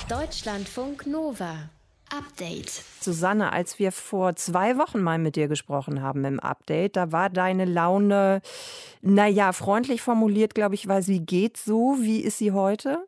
Deutschlandfunk 0.09 1.07
Nova. 1.07 1.69
Update. 2.17 2.83
Susanne, 3.01 3.53
als 3.53 3.79
wir 3.79 3.93
vor 3.93 4.35
zwei 4.37 4.79
Wochen 4.79 5.01
mal 5.01 5.19
mit 5.19 5.37
dir 5.37 5.49
gesprochen 5.49 6.03
haben 6.03 6.25
im 6.25 6.41
Update, 6.41 6.97
da 6.97 7.13
war 7.13 7.31
deine 7.31 7.65
Laune, 7.65 8.41
naja, 9.03 9.53
freundlich 9.53 10.01
formuliert, 10.01 10.55
glaube 10.55 10.75
ich, 10.75 10.89
weil 10.89 11.03
sie 11.03 11.21
geht 11.21 11.57
so. 11.57 11.97
Wie 12.01 12.21
ist 12.21 12.39
sie 12.39 12.53
heute? 12.53 13.07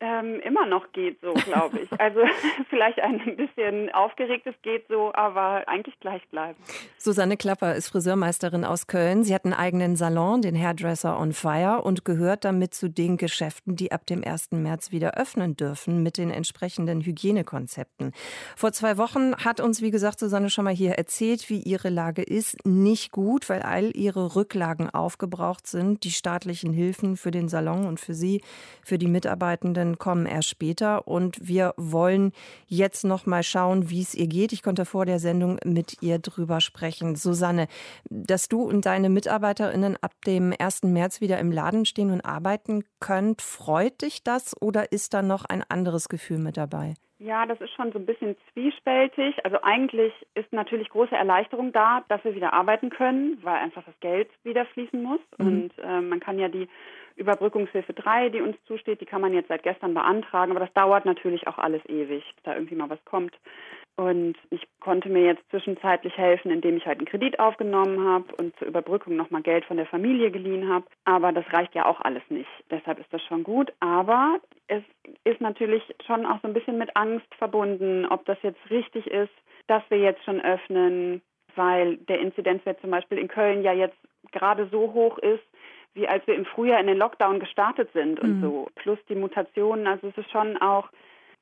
Ähm, 0.00 0.38
immer 0.44 0.64
noch 0.64 0.92
geht 0.92 1.20
so, 1.20 1.32
glaube 1.32 1.80
ich. 1.80 1.88
Also 1.98 2.20
vielleicht 2.70 3.00
ein 3.00 3.36
bisschen 3.36 3.90
aufgeregtes 3.90 4.54
geht 4.62 4.86
so, 4.88 5.10
aber 5.14 5.66
eigentlich 5.66 5.98
gleich 5.98 6.26
bleiben. 6.28 6.56
Susanne 6.96 7.36
Klapper 7.36 7.74
ist 7.74 7.88
Friseurmeisterin 7.88 8.64
aus 8.64 8.86
Köln. 8.86 9.24
Sie 9.24 9.34
hat 9.34 9.44
einen 9.44 9.54
eigenen 9.54 9.96
Salon, 9.96 10.42
den 10.42 10.56
Hairdresser 10.56 11.18
on 11.18 11.32
Fire, 11.32 11.82
und 11.82 12.04
gehört 12.04 12.44
damit 12.44 12.74
zu 12.74 12.88
den 12.88 13.16
Geschäften, 13.16 13.74
die 13.74 13.90
ab 13.90 14.06
dem 14.06 14.22
1. 14.22 14.52
März 14.52 14.92
wieder 14.92 15.14
öffnen 15.16 15.56
dürfen 15.56 16.02
mit 16.04 16.18
den 16.18 16.30
entsprechenden 16.30 17.00
Hygienekonzepten. 17.00 18.12
Vor 18.56 18.72
zwei 18.72 18.96
Wochen 18.96 19.34
hat 19.36 19.60
uns, 19.60 19.82
wie 19.82 19.90
gesagt, 19.90 20.20
Susanne 20.20 20.50
schon 20.50 20.64
mal 20.64 20.74
hier 20.74 20.92
erzählt, 20.92 21.50
wie 21.50 21.60
ihre 21.60 21.88
Lage 21.88 22.22
ist. 22.22 22.64
Nicht 22.64 23.10
gut, 23.10 23.48
weil 23.48 23.62
all 23.62 23.96
ihre 23.96 24.36
Rücklagen 24.36 24.88
aufgebraucht 24.88 25.66
sind. 25.66 26.04
Die 26.04 26.12
staatlichen 26.12 26.72
Hilfen 26.72 27.16
für 27.16 27.32
den 27.32 27.48
Salon 27.48 27.86
und 27.86 27.98
für 27.98 28.14
sie, 28.14 28.40
für 28.84 28.98
die 28.98 29.08
Mitarbeitenden 29.08 29.87
kommen 29.96 30.26
erst 30.26 30.50
später 30.50 31.08
und 31.08 31.48
wir 31.48 31.72
wollen 31.78 32.32
jetzt 32.66 33.04
noch 33.04 33.24
mal 33.24 33.42
schauen, 33.42 33.88
wie 33.88 34.02
es 34.02 34.14
ihr 34.14 34.26
geht. 34.26 34.52
Ich 34.52 34.62
konnte 34.62 34.84
vor 34.84 35.06
der 35.06 35.18
Sendung 35.18 35.58
mit 35.64 36.02
ihr 36.02 36.18
drüber 36.18 36.60
sprechen. 36.60 37.16
Susanne, 37.16 37.68
dass 38.10 38.48
du 38.48 38.60
und 38.62 38.84
deine 38.84 39.08
Mitarbeiterinnen 39.08 39.96
ab 40.02 40.12
dem 40.26 40.52
1. 40.58 40.82
März 40.82 41.20
wieder 41.20 41.38
im 41.38 41.52
Laden 41.52 41.86
stehen 41.86 42.10
und 42.10 42.20
arbeiten 42.20 42.84
könnt, 43.00 43.40
freut 43.40 44.02
dich 44.02 44.22
das 44.22 44.60
oder 44.60 44.92
ist 44.92 45.14
da 45.14 45.22
noch 45.22 45.46
ein 45.46 45.64
anderes 45.68 46.08
Gefühl 46.10 46.38
mit 46.38 46.56
dabei? 46.58 46.94
Ja, 47.20 47.46
das 47.46 47.60
ist 47.60 47.72
schon 47.72 47.90
so 47.90 47.98
ein 47.98 48.06
bisschen 48.06 48.36
zwiespältig. 48.52 49.44
Also 49.44 49.58
eigentlich 49.62 50.12
ist 50.34 50.52
natürlich 50.52 50.88
große 50.88 51.16
Erleichterung 51.16 51.72
da, 51.72 52.04
dass 52.08 52.22
wir 52.22 52.36
wieder 52.36 52.52
arbeiten 52.52 52.90
können, 52.90 53.38
weil 53.42 53.56
einfach 53.56 53.82
das 53.84 53.98
Geld 53.98 54.30
wieder 54.44 54.64
fließen 54.66 55.02
muss. 55.02 55.20
Mhm. 55.36 55.46
Und 55.46 55.78
äh, 55.78 56.00
man 56.00 56.20
kann 56.20 56.38
ja 56.38 56.48
die 56.48 56.68
Überbrückungshilfe 57.18 57.92
3, 57.92 58.30
die 58.30 58.40
uns 58.40 58.56
zusteht, 58.66 59.00
die 59.00 59.06
kann 59.06 59.20
man 59.20 59.34
jetzt 59.34 59.48
seit 59.48 59.62
gestern 59.62 59.94
beantragen, 59.94 60.52
aber 60.52 60.60
das 60.60 60.72
dauert 60.74 61.04
natürlich 61.04 61.46
auch 61.46 61.58
alles 61.58 61.84
ewig, 61.86 62.24
da 62.44 62.54
irgendwie 62.54 62.76
mal 62.76 62.90
was 62.90 63.04
kommt. 63.04 63.34
Und 63.96 64.36
ich 64.50 64.62
konnte 64.78 65.08
mir 65.08 65.24
jetzt 65.24 65.42
zwischenzeitlich 65.50 66.16
helfen, 66.16 66.52
indem 66.52 66.76
ich 66.76 66.86
halt 66.86 66.98
einen 66.98 67.08
Kredit 67.08 67.40
aufgenommen 67.40 68.08
habe 68.08 68.32
und 68.36 68.56
zur 68.56 68.68
Überbrückung 68.68 69.16
nochmal 69.16 69.42
Geld 69.42 69.64
von 69.64 69.76
der 69.76 69.86
Familie 69.86 70.30
geliehen 70.30 70.68
habe. 70.68 70.86
Aber 71.04 71.32
das 71.32 71.44
reicht 71.52 71.74
ja 71.74 71.84
auch 71.84 72.00
alles 72.02 72.22
nicht. 72.28 72.48
Deshalb 72.70 73.00
ist 73.00 73.12
das 73.12 73.20
schon 73.24 73.42
gut. 73.42 73.72
Aber 73.80 74.38
es 74.68 74.84
ist 75.24 75.40
natürlich 75.40 75.82
schon 76.06 76.26
auch 76.26 76.40
so 76.42 76.46
ein 76.46 76.54
bisschen 76.54 76.78
mit 76.78 76.96
Angst 76.96 77.26
verbunden, 77.38 78.06
ob 78.06 78.24
das 78.26 78.38
jetzt 78.42 78.60
richtig 78.70 79.08
ist, 79.08 79.34
dass 79.66 79.82
wir 79.88 79.98
jetzt 79.98 80.22
schon 80.22 80.40
öffnen, 80.40 81.20
weil 81.56 81.96
der 81.96 82.20
Inzidenzwert 82.20 82.80
zum 82.80 82.92
Beispiel 82.92 83.18
in 83.18 83.26
Köln 83.26 83.62
ja 83.62 83.72
jetzt 83.72 83.98
gerade 84.30 84.68
so 84.70 84.92
hoch 84.92 85.18
ist, 85.18 85.42
wie 85.98 86.08
als 86.08 86.26
wir 86.26 86.34
im 86.34 86.46
Frühjahr 86.46 86.80
in 86.80 86.86
den 86.86 86.96
Lockdown 86.96 87.40
gestartet 87.40 87.90
sind 87.92 88.20
und 88.20 88.38
mhm. 88.38 88.42
so. 88.42 88.68
Plus 88.76 88.98
die 89.08 89.16
Mutationen. 89.16 89.86
Also 89.86 90.08
es 90.08 90.16
ist 90.16 90.30
schon 90.30 90.56
auch, 90.56 90.88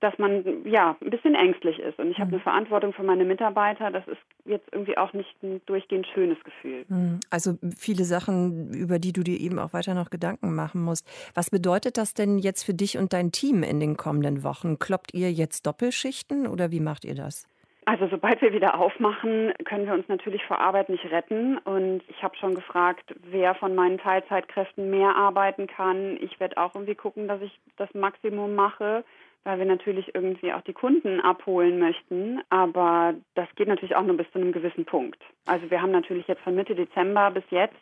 dass 0.00 0.18
man 0.18 0.66
ja 0.66 0.96
ein 1.00 1.10
bisschen 1.10 1.34
ängstlich 1.34 1.78
ist. 1.78 1.98
Und 1.98 2.10
ich 2.10 2.18
habe 2.18 2.28
mhm. 2.28 2.34
eine 2.34 2.42
Verantwortung 2.42 2.92
für 2.92 3.02
meine 3.02 3.24
Mitarbeiter. 3.24 3.90
Das 3.90 4.06
ist 4.08 4.18
jetzt 4.44 4.68
irgendwie 4.72 4.96
auch 4.98 5.12
nicht 5.12 5.30
ein 5.42 5.60
durchgehend 5.66 6.06
schönes 6.06 6.42
Gefühl. 6.44 6.84
Mhm. 6.88 7.20
Also 7.30 7.58
viele 7.76 8.04
Sachen, 8.04 8.72
über 8.72 8.98
die 8.98 9.12
du 9.12 9.22
dir 9.22 9.38
eben 9.38 9.58
auch 9.58 9.72
weiter 9.72 9.94
noch 9.94 10.10
Gedanken 10.10 10.54
machen 10.54 10.82
musst. 10.82 11.06
Was 11.34 11.50
bedeutet 11.50 11.96
das 11.98 12.14
denn 12.14 12.38
jetzt 12.38 12.64
für 12.64 12.74
dich 12.74 12.98
und 12.98 13.12
dein 13.12 13.32
Team 13.32 13.62
in 13.62 13.80
den 13.80 13.96
kommenden 13.96 14.42
Wochen? 14.42 14.78
Kloppt 14.78 15.14
ihr 15.14 15.32
jetzt 15.32 15.66
Doppelschichten 15.66 16.46
oder 16.46 16.70
wie 16.70 16.80
macht 16.80 17.04
ihr 17.04 17.14
das? 17.14 17.46
Also 17.88 18.08
sobald 18.08 18.42
wir 18.42 18.52
wieder 18.52 18.80
aufmachen, 18.80 19.54
können 19.64 19.86
wir 19.86 19.94
uns 19.94 20.08
natürlich 20.08 20.44
vor 20.44 20.58
Arbeit 20.58 20.88
nicht 20.88 21.08
retten. 21.12 21.56
Und 21.58 22.02
ich 22.08 22.20
habe 22.20 22.36
schon 22.36 22.56
gefragt, 22.56 23.14
wer 23.30 23.54
von 23.54 23.76
meinen 23.76 23.98
Teilzeitkräften 23.98 24.90
mehr 24.90 25.14
arbeiten 25.14 25.68
kann. 25.68 26.18
Ich 26.20 26.40
werde 26.40 26.58
auch 26.58 26.74
irgendwie 26.74 26.96
gucken, 26.96 27.28
dass 27.28 27.40
ich 27.42 27.60
das 27.76 27.94
Maximum 27.94 28.56
mache, 28.56 29.04
weil 29.44 29.60
wir 29.60 29.66
natürlich 29.66 30.16
irgendwie 30.16 30.52
auch 30.52 30.62
die 30.62 30.72
Kunden 30.72 31.20
abholen 31.20 31.78
möchten. 31.78 32.42
Aber 32.50 33.14
das 33.36 33.46
geht 33.54 33.68
natürlich 33.68 33.94
auch 33.94 34.02
nur 34.02 34.16
bis 34.16 34.30
zu 34.32 34.40
einem 34.40 34.50
gewissen 34.50 34.84
Punkt. 34.84 35.22
Also 35.46 35.70
wir 35.70 35.80
haben 35.80 35.92
natürlich 35.92 36.26
jetzt 36.26 36.42
von 36.42 36.56
Mitte 36.56 36.74
Dezember 36.74 37.30
bis 37.30 37.44
jetzt 37.50 37.78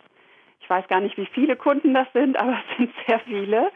ich 0.65 0.71
weiß 0.71 0.89
gar 0.89 1.01
nicht, 1.01 1.19
wie 1.19 1.27
viele 1.27 1.57
Kunden 1.57 1.93
das 1.93 2.11
sind, 2.15 2.39
aber 2.39 2.53
es 2.53 2.77
sind 2.79 2.91
sehr 3.07 3.21
viele, 3.21 3.71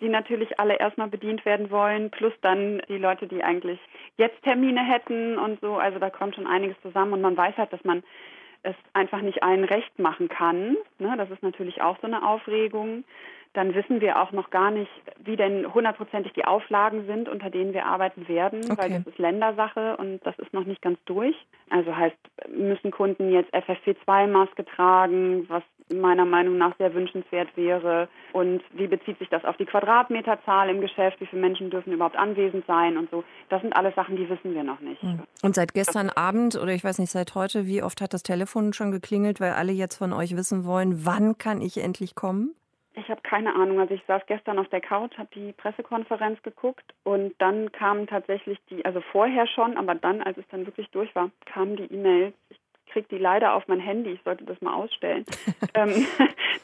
die 0.00 0.08
natürlich 0.08 0.58
alle 0.58 0.74
erstmal 0.74 1.08
bedient 1.08 1.44
werden 1.44 1.70
wollen, 1.70 2.10
plus 2.10 2.32
dann 2.42 2.82
die 2.88 2.98
Leute, 2.98 3.28
die 3.28 3.44
eigentlich 3.44 3.78
jetzt 4.16 4.42
Termine 4.42 4.84
hätten 4.84 5.38
und 5.38 5.60
so. 5.60 5.76
Also 5.76 6.00
da 6.00 6.10
kommt 6.10 6.34
schon 6.34 6.48
einiges 6.48 6.76
zusammen 6.82 7.12
und 7.12 7.20
man 7.20 7.36
weiß 7.36 7.56
halt, 7.56 7.72
dass 7.72 7.84
man 7.84 8.02
es 8.64 8.74
einfach 8.92 9.22
nicht 9.22 9.42
allen 9.42 9.64
recht 9.64 9.98
machen 9.98 10.28
kann. 10.28 10.76
Ne? 10.98 11.14
Das 11.16 11.30
ist 11.30 11.42
natürlich 11.42 11.80
auch 11.80 11.96
so 12.00 12.06
eine 12.06 12.26
Aufregung 12.26 13.04
dann 13.54 13.74
wissen 13.74 14.00
wir 14.00 14.20
auch 14.20 14.32
noch 14.32 14.50
gar 14.50 14.70
nicht, 14.70 14.90
wie 15.22 15.36
denn 15.36 15.72
hundertprozentig 15.72 16.32
die 16.32 16.44
Auflagen 16.44 17.06
sind, 17.06 17.28
unter 17.28 17.50
denen 17.50 17.74
wir 17.74 17.84
arbeiten 17.84 18.26
werden, 18.28 18.60
okay. 18.64 18.76
weil 18.78 18.90
das 18.90 19.06
ist 19.06 19.18
Ländersache 19.18 19.96
und 19.98 20.20
das 20.24 20.38
ist 20.38 20.52
noch 20.54 20.64
nicht 20.64 20.80
ganz 20.80 20.98
durch. 21.04 21.36
Also 21.68 21.94
heißt, 21.94 22.16
müssen 22.48 22.90
Kunden 22.90 23.30
jetzt 23.30 23.54
FFP2-Maske 23.54 24.64
tragen, 24.64 25.44
was 25.48 25.62
meiner 26.00 26.24
Meinung 26.24 26.58
nach 26.58 26.76
sehr 26.78 26.94
wünschenswert 26.94 27.48
wäre 27.56 28.08
und 28.32 28.62
wie 28.72 28.86
bezieht 28.86 29.18
sich 29.18 29.28
das 29.28 29.44
auf 29.44 29.56
die 29.56 29.66
Quadratmeterzahl 29.66 30.70
im 30.70 30.80
Geschäft, 30.80 31.20
wie 31.20 31.26
viele 31.26 31.42
Menschen 31.42 31.70
dürfen 31.70 31.92
überhaupt 31.92 32.16
anwesend 32.16 32.66
sein 32.66 32.96
und 32.96 33.10
so. 33.10 33.24
Das 33.48 33.62
sind 33.62 33.74
alles 33.74 33.94
Sachen, 33.94 34.16
die 34.16 34.28
wissen 34.28 34.54
wir 34.54 34.62
noch 34.62 34.80
nicht. 34.80 35.02
Hm. 35.02 35.20
Und 35.42 35.54
seit 35.54 35.74
gestern 35.74 36.10
Abend 36.10 36.56
oder 36.56 36.72
ich 36.72 36.84
weiß 36.84 36.98
nicht, 36.98 37.10
seit 37.10 37.34
heute, 37.34 37.66
wie 37.66 37.82
oft 37.82 38.00
hat 38.00 38.14
das 38.14 38.22
Telefon 38.22 38.72
schon 38.72 38.90
geklingelt, 38.90 39.40
weil 39.40 39.52
alle 39.52 39.72
jetzt 39.72 39.96
von 39.96 40.12
euch 40.12 40.36
wissen 40.36 40.64
wollen, 40.64 41.04
wann 41.04 41.38
kann 41.38 41.60
ich 41.60 41.78
endlich 41.78 42.14
kommen? 42.14 42.54
Ich 42.94 43.08
habe 43.08 43.22
keine 43.22 43.54
Ahnung. 43.54 43.80
Also 43.80 43.94
ich 43.94 44.02
saß 44.06 44.22
gestern 44.26 44.58
auf 44.58 44.68
der 44.68 44.80
Couch, 44.80 45.16
habe 45.16 45.28
die 45.34 45.52
Pressekonferenz 45.52 46.42
geguckt 46.42 46.84
und 47.04 47.34
dann 47.38 47.72
kamen 47.72 48.06
tatsächlich 48.06 48.58
die, 48.68 48.84
also 48.84 49.00
vorher 49.12 49.46
schon, 49.46 49.76
aber 49.78 49.94
dann, 49.94 50.20
als 50.20 50.36
es 50.36 50.44
dann 50.50 50.66
wirklich 50.66 50.90
durch 50.90 51.14
war, 51.14 51.30
kamen 51.46 51.76
die 51.76 51.90
E-Mails. 51.92 52.34
Ich 52.50 52.58
kriege 52.92 53.08
die 53.10 53.18
leider 53.18 53.54
auf 53.54 53.66
mein 53.68 53.80
Handy, 53.80 54.10
ich 54.10 54.22
sollte 54.24 54.44
das 54.44 54.60
mal 54.60 54.74
ausstellen. 54.74 55.24
ähm, 55.74 56.06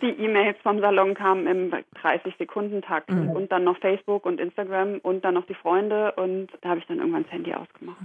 die 0.00 0.10
E-Mails 0.10 0.56
vom 0.62 0.80
Salon 0.80 1.14
kamen 1.14 1.46
im 1.46 1.72
30-Sekunden-Takt 2.02 3.10
mhm. 3.10 3.30
und 3.30 3.52
dann 3.52 3.64
noch 3.64 3.78
Facebook 3.78 4.26
und 4.26 4.40
Instagram 4.40 4.98
und 5.02 5.24
dann 5.24 5.34
noch 5.34 5.46
die 5.46 5.54
Freunde 5.54 6.12
und 6.12 6.48
da 6.60 6.70
habe 6.70 6.80
ich 6.80 6.86
dann 6.86 6.98
irgendwann 6.98 7.24
das 7.24 7.32
Handy 7.32 7.54
ausgemacht. 7.54 7.98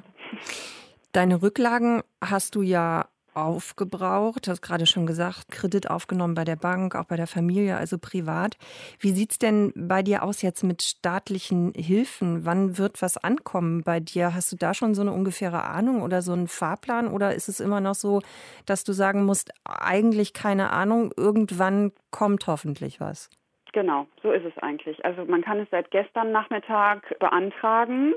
Deine 1.11 1.41
Rücklagen 1.41 2.01
hast 2.21 2.55
du 2.55 2.61
ja 2.61 3.05
aufgebraucht, 3.35 4.47
hast 4.47 4.61
gerade 4.61 4.85
schon 4.85 5.05
gesagt, 5.05 5.51
Kredit 5.51 5.89
aufgenommen 5.89 6.35
bei 6.35 6.43
der 6.43 6.55
Bank, 6.55 6.95
auch 6.95 7.05
bei 7.05 7.15
der 7.15 7.27
Familie, 7.27 7.77
also 7.77 7.97
privat. 7.97 8.57
Wie 8.99 9.11
sieht 9.11 9.31
es 9.31 9.39
denn 9.39 9.73
bei 9.75 10.03
dir 10.03 10.23
aus 10.23 10.41
jetzt 10.41 10.63
mit 10.63 10.81
staatlichen 10.81 11.73
Hilfen? 11.75 12.45
Wann 12.45 12.77
wird 12.77 13.01
was 13.01 13.17
ankommen 13.17 13.83
bei 13.83 13.99
dir? 13.99 14.33
Hast 14.33 14.51
du 14.51 14.55
da 14.55 14.73
schon 14.73 14.95
so 14.95 15.01
eine 15.01 15.11
ungefähre 15.11 15.63
Ahnung 15.63 16.01
oder 16.01 16.21
so 16.21 16.33
einen 16.33 16.47
Fahrplan? 16.47 17.07
Oder 17.07 17.33
ist 17.35 17.49
es 17.49 17.59
immer 17.59 17.81
noch 17.81 17.95
so, 17.95 18.21
dass 18.65 18.83
du 18.83 18.93
sagen 18.93 19.25
musst, 19.25 19.51
eigentlich 19.65 20.33
keine 20.33 20.71
Ahnung, 20.71 21.11
irgendwann 21.15 21.91
kommt 22.11 22.47
hoffentlich 22.47 22.99
was? 22.99 23.29
Genau, 23.73 24.05
so 24.21 24.31
ist 24.31 24.45
es 24.45 24.55
eigentlich. 24.61 25.03
Also 25.03 25.25
man 25.25 25.41
kann 25.41 25.59
es 25.59 25.69
seit 25.71 25.89
gestern 25.89 26.31
Nachmittag 26.31 27.17
beantragen. 27.19 28.13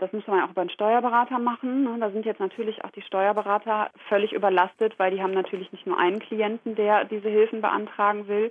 Das 0.00 0.12
muss 0.14 0.26
man 0.26 0.40
auch 0.40 0.50
über 0.50 0.62
einen 0.62 0.70
Steuerberater 0.70 1.38
machen. 1.38 1.84
Ne? 1.84 1.98
Da 2.00 2.10
sind 2.10 2.24
jetzt 2.24 2.40
natürlich 2.40 2.82
auch 2.82 2.90
die 2.90 3.02
Steuerberater 3.02 3.90
völlig 4.08 4.32
überlastet, 4.32 4.98
weil 4.98 5.10
die 5.10 5.22
haben 5.22 5.34
natürlich 5.34 5.70
nicht 5.72 5.86
nur 5.86 5.98
einen 5.98 6.20
Klienten, 6.20 6.74
der 6.74 7.04
diese 7.04 7.28
Hilfen 7.28 7.60
beantragen 7.60 8.26
will. 8.26 8.50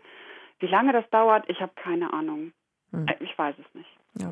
Wie 0.59 0.67
lange 0.67 0.93
das 0.93 1.09
dauert, 1.09 1.49
ich 1.49 1.59
habe 1.59 1.71
keine 1.75 2.13
Ahnung. 2.13 2.51
Hm. 2.91 3.07
Äh, 3.07 3.15
ich 3.23 3.35
weiß 3.35 3.55
es 3.57 3.73
nicht. 3.73 3.89
Ja. 4.19 4.31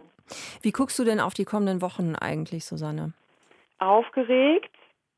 Wie 0.62 0.72
guckst 0.72 1.00
du 1.00 1.04
denn 1.04 1.20
auf 1.20 1.34
die 1.34 1.46
kommenden 1.46 1.82
Wochen 1.82 2.16
eigentlich, 2.16 2.66
Susanne? 2.66 3.14
Aufgeregt. 3.80 4.70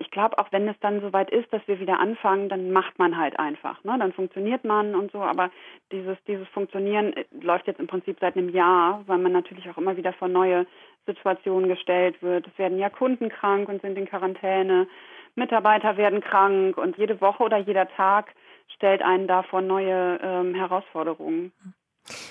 Ich 0.01 0.09
glaube, 0.11 0.37
auch 0.37 0.49
wenn 0.53 0.69
es 0.69 0.79
dann 0.79 1.01
soweit 1.01 1.29
ist, 1.29 1.51
dass 1.51 1.61
wir 1.67 1.81
wieder 1.81 1.99
anfangen, 1.99 2.47
dann 2.47 2.71
macht 2.71 2.97
man 2.97 3.17
halt 3.17 3.37
einfach. 3.37 3.83
Ne? 3.83 3.97
Dann 3.99 4.13
funktioniert 4.13 4.63
man 4.63 4.95
und 4.95 5.11
so. 5.11 5.19
Aber 5.19 5.51
dieses, 5.91 6.17
dieses 6.27 6.47
Funktionieren 6.49 7.11
äh, 7.11 7.25
läuft 7.41 7.67
jetzt 7.67 7.81
im 7.81 7.87
Prinzip 7.87 8.17
seit 8.21 8.37
einem 8.37 8.47
Jahr, 8.47 9.03
weil 9.07 9.17
man 9.17 9.33
natürlich 9.33 9.69
auch 9.69 9.77
immer 9.77 9.97
wieder 9.97 10.13
vor 10.13 10.29
neue 10.29 10.65
Situation 11.13 11.67
gestellt 11.67 12.21
wird. 12.21 12.47
Es 12.47 12.57
werden 12.57 12.77
ja 12.77 12.89
Kunden 12.89 13.29
krank 13.29 13.69
und 13.69 13.81
sind 13.81 13.97
in 13.97 14.07
Quarantäne. 14.07 14.87
Mitarbeiter 15.35 15.97
werden 15.97 16.21
krank 16.21 16.77
und 16.77 16.97
jede 16.97 17.19
Woche 17.21 17.43
oder 17.43 17.57
jeder 17.57 17.87
Tag 17.89 18.33
stellt 18.75 19.01
einen 19.01 19.27
davor 19.27 19.61
neue 19.61 20.19
ähm, 20.21 20.55
Herausforderungen. 20.55 21.51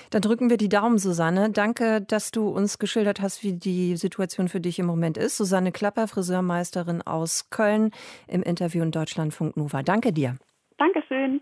Dann 0.09 0.21
drücken 0.21 0.49
wir 0.49 0.57
die 0.57 0.69
Daumen, 0.69 0.97
Susanne. 0.97 1.51
Danke, 1.51 2.01
dass 2.01 2.31
du 2.31 2.49
uns 2.49 2.79
geschildert 2.79 3.21
hast, 3.21 3.43
wie 3.43 3.53
die 3.53 3.95
Situation 3.95 4.47
für 4.47 4.59
dich 4.59 4.79
im 4.79 4.85
Moment 4.85 5.17
ist. 5.17 5.37
Susanne 5.37 5.71
Klapper, 5.71 6.07
Friseurmeisterin 6.07 7.01
aus 7.01 7.49
Köln, 7.49 7.91
im 8.27 8.43
Interview 8.43 8.83
in 8.83 8.91
Deutschlandfunk 8.91 9.55
Nova. 9.55 9.83
Danke 9.83 10.11
dir. 10.11 10.37
Dankeschön. 10.77 11.41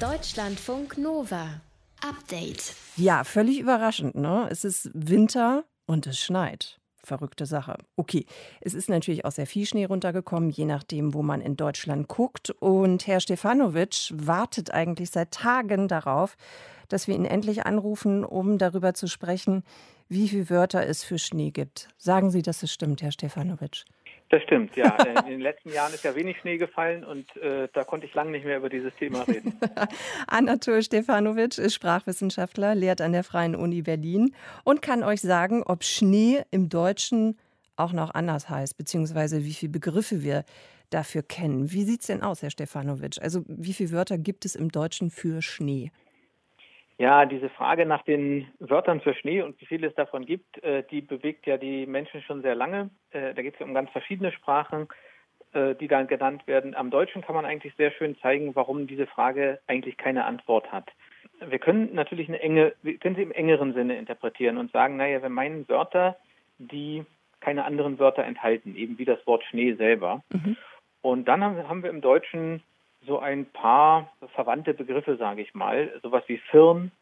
Deutschlandfunk 0.00 0.98
Nova. 0.98 1.60
Update. 2.02 2.74
Ja, 2.96 3.24
völlig 3.24 3.60
überraschend, 3.60 4.14
ne? 4.14 4.48
Es 4.50 4.64
ist 4.64 4.90
Winter 4.94 5.64
und 5.92 6.06
es 6.06 6.18
schneit. 6.18 6.78
Verrückte 7.04 7.46
Sache. 7.46 7.76
Okay, 7.96 8.26
es 8.60 8.74
ist 8.74 8.88
natürlich 8.88 9.24
auch 9.24 9.32
sehr 9.32 9.46
viel 9.46 9.66
Schnee 9.66 9.86
runtergekommen, 9.86 10.50
je 10.50 10.64
nachdem, 10.64 11.14
wo 11.14 11.22
man 11.22 11.40
in 11.40 11.56
Deutschland 11.56 12.08
guckt. 12.08 12.50
Und 12.50 13.06
Herr 13.06 13.20
Stefanovic 13.20 14.12
wartet 14.12 14.70
eigentlich 14.70 15.10
seit 15.10 15.32
Tagen 15.32 15.88
darauf, 15.88 16.36
dass 16.88 17.08
wir 17.08 17.16
ihn 17.16 17.24
endlich 17.24 17.66
anrufen, 17.66 18.24
um 18.24 18.56
darüber 18.56 18.94
zu 18.94 19.08
sprechen, 19.08 19.64
wie 20.08 20.28
viele 20.28 20.48
Wörter 20.48 20.86
es 20.86 21.02
für 21.02 21.18
Schnee 21.18 21.50
gibt. 21.50 21.88
Sagen 21.98 22.30
Sie, 22.30 22.42
dass 22.42 22.62
es 22.62 22.72
stimmt, 22.72 23.02
Herr 23.02 23.12
Stefanovic. 23.12 23.84
Das 24.32 24.42
stimmt, 24.44 24.74
ja. 24.76 24.96
In 25.26 25.26
den 25.26 25.40
letzten 25.42 25.68
Jahren 25.68 25.92
ist 25.92 26.04
ja 26.04 26.16
wenig 26.16 26.38
Schnee 26.38 26.56
gefallen 26.56 27.04
und 27.04 27.36
äh, 27.36 27.68
da 27.74 27.84
konnte 27.84 28.06
ich 28.06 28.14
lange 28.14 28.30
nicht 28.30 28.46
mehr 28.46 28.56
über 28.56 28.70
dieses 28.70 28.94
Thema 28.96 29.24
reden. 29.28 29.60
Anatol 30.26 30.82
Stefanovic 30.82 31.58
ist 31.58 31.74
Sprachwissenschaftler, 31.74 32.74
lehrt 32.74 33.02
an 33.02 33.12
der 33.12 33.24
Freien 33.24 33.54
Uni 33.54 33.82
Berlin 33.82 34.34
und 34.64 34.80
kann 34.80 35.02
euch 35.02 35.20
sagen, 35.20 35.62
ob 35.62 35.84
Schnee 35.84 36.44
im 36.50 36.70
Deutschen 36.70 37.38
auch 37.76 37.92
noch 37.92 38.14
anders 38.14 38.48
heißt, 38.48 38.78
beziehungsweise 38.78 39.44
wie 39.44 39.52
viele 39.52 39.72
Begriffe 39.72 40.22
wir 40.22 40.44
dafür 40.88 41.22
kennen. 41.22 41.70
Wie 41.70 41.84
sieht 41.84 42.00
es 42.00 42.06
denn 42.06 42.22
aus, 42.22 42.40
Herr 42.40 42.50
Stefanovic? 42.50 43.20
Also 43.20 43.44
wie 43.46 43.74
viele 43.74 43.92
Wörter 43.92 44.16
gibt 44.16 44.46
es 44.46 44.54
im 44.54 44.70
Deutschen 44.72 45.10
für 45.10 45.42
Schnee? 45.42 45.90
Ja, 46.98 47.26
diese 47.26 47.48
Frage 47.48 47.86
nach 47.86 48.02
den 48.02 48.48
Wörtern 48.58 49.00
für 49.00 49.14
Schnee 49.14 49.42
und 49.42 49.60
wie 49.60 49.66
viel 49.66 49.84
es 49.84 49.94
davon 49.94 50.26
gibt, 50.26 50.62
äh, 50.62 50.84
die 50.90 51.00
bewegt 51.00 51.46
ja 51.46 51.56
die 51.56 51.86
Menschen 51.86 52.22
schon 52.22 52.42
sehr 52.42 52.54
lange. 52.54 52.90
Äh, 53.10 53.34
da 53.34 53.42
geht 53.42 53.54
es 53.54 53.60
ja 53.60 53.66
um 53.66 53.74
ganz 53.74 53.90
verschiedene 53.90 54.30
Sprachen, 54.32 54.88
äh, 55.52 55.74
die 55.74 55.88
dann 55.88 56.06
genannt 56.06 56.46
werden. 56.46 56.74
Am 56.74 56.90
Deutschen 56.90 57.22
kann 57.22 57.34
man 57.34 57.44
eigentlich 57.44 57.74
sehr 57.76 57.90
schön 57.92 58.16
zeigen, 58.20 58.54
warum 58.54 58.86
diese 58.86 59.06
Frage 59.06 59.60
eigentlich 59.66 59.96
keine 59.96 60.24
Antwort 60.24 60.70
hat. 60.70 60.90
Wir 61.40 61.58
können 61.58 61.94
natürlich 61.94 62.28
eine 62.28 62.40
enge, 62.40 62.74
wir 62.82 62.98
können 62.98 63.16
sie 63.16 63.22
im 63.22 63.32
engeren 63.32 63.74
Sinne 63.74 63.96
interpretieren 63.96 64.58
und 64.58 64.70
sagen, 64.70 64.96
naja, 64.96 65.22
wir 65.22 65.28
meinen 65.28 65.68
Wörter, 65.68 66.16
die 66.58 67.04
keine 67.40 67.64
anderen 67.64 67.98
Wörter 67.98 68.24
enthalten, 68.24 68.76
eben 68.76 68.98
wie 68.98 69.04
das 69.04 69.26
Wort 69.26 69.42
Schnee 69.44 69.74
selber. 69.74 70.22
Mhm. 70.32 70.56
Und 71.00 71.26
dann 71.26 71.42
haben 71.42 71.82
wir 71.82 71.90
im 71.90 72.00
Deutschen 72.00 72.62
so 73.06 73.18
ein 73.18 73.46
paar 73.46 74.12
verwandte 74.34 74.74
Begriffe, 74.74 75.16
sage 75.16 75.42
ich 75.42 75.54
mal, 75.54 75.92
sowas 76.02 76.24
wie 76.26 76.38
Firn 76.38 76.92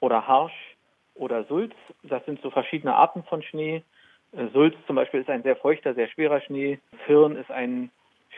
oder 0.00 0.26
Harsch 0.26 0.76
oder 1.14 1.44
Sulz. 1.44 1.74
Das 2.02 2.24
sind 2.24 2.40
so 2.42 2.50
verschiedene 2.50 2.94
Arten 2.94 3.24
von 3.24 3.42
Schnee. 3.42 3.82
Äh, 4.32 4.48
Sulz 4.52 4.74
zum 4.86 4.96
Beispiel 4.96 5.20
ist 5.20 5.30
ein 5.30 5.42
sehr 5.42 5.56
feuchter, 5.56 5.94
sehr 5.94 6.08
schwerer 6.08 6.40
Schnee. 6.40 6.78
Firn 7.06 7.36
ist 7.36 7.50
ein 7.50 7.90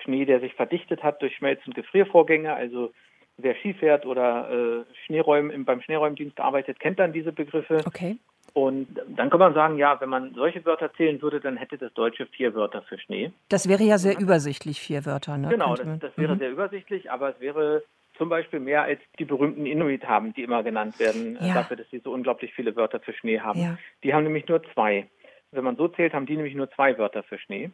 Schnee, 0.03 0.25
der 0.25 0.41
sich 0.41 0.55
verdichtet 0.55 1.03
hat 1.03 1.21
durch 1.23 1.37
Schmelz- 1.37 1.67
und 1.67 1.75
Gefriervorgänge. 1.75 2.53
Also 2.53 2.93
wer 3.37 3.55
Ski 3.57 3.75
fährt 3.75 4.07
oder 4.07 4.51
äh, 4.51 4.85
Schneeräum, 5.05 5.65
beim 5.65 5.81
Schneeräumdienst 5.83 6.41
arbeitet, 6.41 6.81
kennt 6.81 6.99
dann 6.99 7.13
diese 7.13 7.33
Begriffe. 7.33 7.83
Okay. 7.87 8.17
Und 8.55 9.01
dann 9.09 9.31
kann 9.31 9.41
man 9.41 9.55
sagen, 9.55 9.79
ja, 9.79 9.99
wenn 10.01 10.11
man 10.11 10.35
solche 10.35 10.65
Wörter 10.67 10.93
zählen 10.95 11.21
würde, 11.23 11.41
dann 11.41 11.57
hätte 11.57 11.79
das 11.79 11.93
Deutsche 11.95 12.27
vier 12.27 12.55
Wörter 12.55 12.83
für 12.83 12.99
Schnee. 12.99 13.33
Das 13.49 13.69
wäre 13.69 13.83
ja 13.83 13.97
sehr 13.97 14.19
übersichtlich, 14.19 14.81
vier 14.81 15.07
Wörter, 15.07 15.39
ne? 15.39 15.49
Genau, 15.49 15.75
das, 15.75 15.87
das, 16.01 16.19
wäre 16.19 16.35
mhm. 16.35 16.39
sehr 16.39 16.51
übersichtlich, 16.51 17.11
aber 17.11 17.31
es 17.31 17.41
wäre 17.41 17.83
zum 18.19 18.29
Beispiel 18.29 18.61
mehr 18.61 18.83
als 18.83 19.01
die 19.19 19.25
berühmten 19.25 19.65
Inuit 19.65 20.05
haben, 20.05 20.35
die 20.35 20.43
immer 20.43 20.63
genannt 20.63 20.99
werden, 20.99 21.37
äh, 21.37 21.49
ja. 21.49 21.55
dafür, 21.55 21.79
dass 21.79 21.89
sie 21.91 22.01
so 22.01 22.13
unglaublich 22.13 22.53
viele 22.53 22.77
Wörter 22.77 23.01
für 23.01 23.15
Schnee 23.15 23.41
haben. 23.41 23.61
Ja. 23.61 23.79
Die 24.03 24.13
haben 24.13 24.25
nämlich 24.25 24.47
nur 24.49 24.63
zwei. 24.75 25.09
Wenn 25.51 25.65
man 25.65 25.77
so 25.77 25.89
zählt, 25.89 26.13
haben 26.13 26.27
die 26.27 26.37
nämlich 26.37 26.55
nur 26.55 26.71
zwei 26.73 26.97
Wörter 26.99 27.23
für 27.23 27.39
Schnee, 27.39 27.71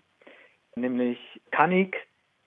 nämlich 0.76 1.18
Kanik 1.50 1.96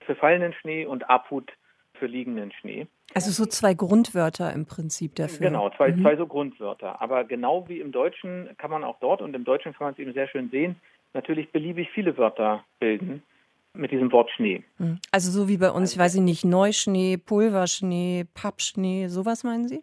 für 0.00 0.14
fallenden 0.14 0.54
Schnee 0.54 0.86
und 0.86 1.08
Aput 1.10 1.52
für 1.94 2.06
liegenden 2.06 2.52
Schnee. 2.52 2.86
Also 3.14 3.30
so 3.30 3.46
zwei 3.46 3.74
Grundwörter 3.74 4.52
im 4.52 4.66
Prinzip 4.66 5.14
dafür. 5.16 5.46
Genau, 5.46 5.70
zwei, 5.70 5.92
mhm. 5.92 6.02
zwei 6.02 6.16
so 6.16 6.26
Grundwörter. 6.26 7.00
Aber 7.00 7.24
genau 7.24 7.68
wie 7.68 7.80
im 7.80 7.92
Deutschen 7.92 8.48
kann 8.58 8.70
man 8.70 8.84
auch 8.84 8.98
dort 9.00 9.22
und 9.22 9.34
im 9.34 9.44
Deutschen 9.44 9.72
kann 9.74 9.86
man 9.86 9.92
es 9.94 9.98
eben 9.98 10.12
sehr 10.12 10.28
schön 10.28 10.50
sehen, 10.50 10.76
natürlich 11.14 11.50
beliebig 11.50 11.90
viele 11.92 12.16
Wörter 12.16 12.64
bilden 12.80 13.22
mit 13.74 13.90
diesem 13.90 14.12
Wort 14.12 14.30
Schnee. 14.30 14.62
Mhm. 14.78 14.98
Also 15.10 15.30
so 15.30 15.48
wie 15.48 15.56
bei 15.58 15.70
uns, 15.70 15.92
ich 15.92 15.98
weiß 15.98 16.16
nicht, 16.16 16.44
Neuschnee, 16.44 17.16
Pulverschnee, 17.16 18.26
Pappschnee, 18.34 19.08
sowas 19.08 19.44
meinen 19.44 19.68
Sie? 19.68 19.82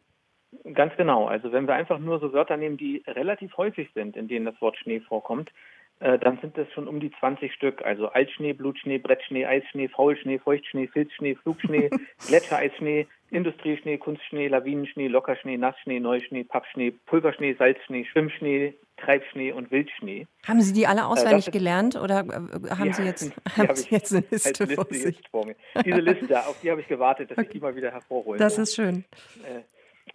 Ganz 0.74 0.96
genau. 0.98 1.26
Also 1.26 1.52
wenn 1.52 1.68
wir 1.68 1.76
einfach 1.76 2.00
nur 2.00 2.20
so 2.20 2.34
Wörter 2.34 2.58
nehmen, 2.58 2.78
die 2.78 3.04
relativ 3.08 3.56
häufig 3.58 3.90
sind, 3.94 4.16
in 4.16 4.28
denen 4.28 4.46
das 4.46 4.60
Wort 4.62 4.78
Schnee 4.78 5.00
vorkommt, 5.00 5.52
äh, 6.00 6.18
dann 6.18 6.40
sind 6.40 6.58
es 6.58 6.72
schon 6.74 6.88
um 6.88 7.00
die 7.00 7.12
20 7.20 7.54
Stück. 7.54 7.84
Also 7.84 8.10
Altschnee, 8.10 8.54
Blutschnee, 8.54 8.98
Brettschnee, 8.98 9.46
Eisschnee, 9.46 9.88
Faulschnee, 9.90 10.40
Feuchtschnee, 10.40 10.88
Filzschnee, 10.88 11.36
Flugschnee, 11.36 11.90
Gletschereisschnee, 12.28 13.08
Industrieschnee, 13.32 13.98
Kunstschnee, 13.98 14.48
Lawinenschnee, 14.48 15.08
Lockerschnee, 15.08 15.58
Nassschnee, 15.58 16.00
Neuschnee, 16.00 16.44
Pappschnee, 16.44 16.92
Pulverschnee, 16.92 17.54
Salzschnee, 17.54 18.06
Schwimmschnee, 18.06 18.74
Treibschnee 18.98 19.52
und 19.52 19.72
Wildschnee. 19.72 20.28
Haben 20.48 20.62
Sie 20.62 20.74
die 20.74 20.88
alle 20.88 21.06
auswendig 21.06 21.48
äh, 21.48 21.52
gelernt 21.52 21.96
oder 21.96 22.20
äh, 22.22 22.70
haben 22.72 22.88
ja, 22.88 22.94
Sie 22.94 23.04
jetzt, 23.04 23.32
haben 23.58 23.68
hab 23.68 23.78
Sie 23.78 23.90
jetzt 23.92 24.14
eine 24.14 24.24
Liste, 24.30 24.64
Liste 24.64 24.68
vor 24.68 24.88
sich? 24.90 25.22
Vor 25.30 25.46
Diese 25.86 26.00
Liste, 26.00 26.40
auf 26.48 26.60
die 26.62 26.72
habe 26.72 26.82
ich 26.82 26.88
gewartet, 26.88 27.32
dass 27.32 27.38
okay. 27.40 27.48
ich 27.48 27.54
die 27.54 27.60
mal 27.60 27.76
wieder 27.76 27.92
hervorhole. 27.92 28.40
Das 28.40 28.58
ist 28.58 28.76
schön. 28.76 29.06
Äh, 29.44 29.62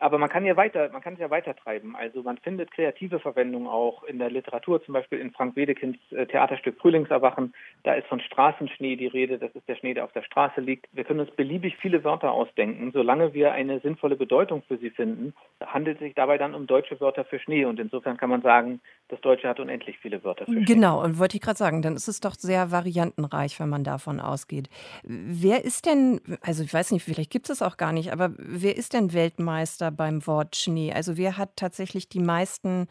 Aber 0.01 0.19
man 0.19 0.29
kann 0.29 0.45
ja 0.45 0.57
weiter, 0.57 0.91
man 0.93 1.03
kann 1.03 1.15
es 1.15 1.21
ja 1.21 1.31
weiter 1.31 1.55
treiben. 1.55 1.97
Also 1.97 2.23
man 2.23 2.39
findet 2.39 2.71
kreative 2.71 3.21
Verwendung 3.21 3.67
auch 3.67 4.03
in 4.05 4.19
der 4.19 4.31
Literatur, 4.31 4.83
zum 4.85 4.95
Beispiel 4.95 5.19
in 5.19 5.33
Frank 5.33 5.57
Wedekinds 5.57 5.99
äh, 6.13 6.27
Theaterstück 6.27 6.79
Frühlingserwachen. 6.79 7.55
Da 7.83 7.95
ist 7.95 8.07
von 8.09 8.21
Straßenschnee 8.21 8.97
die 8.97 9.07
Rede. 9.07 9.39
Das 9.39 9.55
ist 9.55 9.69
der 9.69 9.77
Schnee, 9.77 9.95
der 9.95 10.05
auf 10.05 10.13
der 10.13 10.23
Straße 10.23 10.61
liegt. 10.61 10.87
Wir 10.93 11.05
können 11.05 11.21
uns 11.21 11.31
beliebig 11.31 11.77
viele 11.77 12.05
Wörter 12.05 12.33
ausdenken. 12.33 12.91
Solange 12.93 13.35
wir 13.35 13.53
eine 13.53 13.81
sinnvolle 13.81 14.17
Bedeutung 14.17 14.63
für 14.67 14.79
sie 14.79 14.91
finden, 14.91 15.35
handelt 15.65 15.97
es 15.97 16.03
sich 16.03 16.15
dabei 16.15 16.39
dann 16.39 16.55
um 16.55 16.67
deutsche 16.67 17.01
Wörter 17.01 17.25
für 17.25 17.39
Schnee. 17.39 17.65
Und 17.65 17.81
insofern 17.81 18.17
kann 18.17 18.31
man 18.31 18.43
sagen, 18.43 18.81
das 19.09 19.21
Deutsche 19.21 19.49
hat 19.49 19.61
unendlich 19.61 19.99
viele 19.99 20.25
Wörter 20.25 20.47
für 20.47 20.53
Schnee. 20.53 20.65
Genau. 20.65 21.03
Und 21.03 21.19
wollte 21.19 21.37
ich 21.37 21.43
gerade 21.43 21.59
sagen, 21.59 21.83
dann 21.83 21.95
ist 21.95 22.09
es 22.09 22.21
doch 22.21 22.35
sehr 22.35 22.71
variantenreich, 22.71 23.61
wenn 23.61 23.69
man 23.69 23.85
davon 23.85 24.21
ausgeht. 24.21 24.69
Wer 25.03 25.65
ist 25.65 25.87
denn, 25.87 26.21
also 26.41 26.63
ich 26.63 26.73
weiß 26.73 26.91
nicht, 26.93 27.05
vielleicht 27.05 27.31
gibt 27.31 27.51
es 27.51 27.63
auch 27.63 27.77
gar 27.77 27.93
nicht, 27.93 28.13
aber 28.13 28.33
wer 28.39 28.77
ist 28.77 28.93
denn 28.95 29.13
Weltmeister 29.13 29.84
beim 29.91 30.27
Wort 30.27 30.57
Schnee? 30.57 30.93
Also 30.93 31.17
wer 31.17 31.37
hat 31.37 31.57
tatsächlich 31.57 32.09
die 32.09 32.21
meisten 32.21 32.89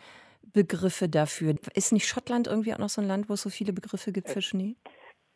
Begriffe 0.53 1.09
dafür? 1.09 1.55
Ist 1.73 1.93
nicht 1.93 2.07
Schottland 2.07 2.47
irgendwie 2.47 2.73
auch 2.73 2.79
noch 2.79 2.89
so 2.89 3.01
ein 3.01 3.07
Land, 3.07 3.29
wo 3.29 3.33
es 3.33 3.41
so 3.41 3.49
viele 3.49 3.73
Begriffe 3.73 4.11
gibt 4.11 4.29
für 4.29 4.41
Schnee? 4.41 4.75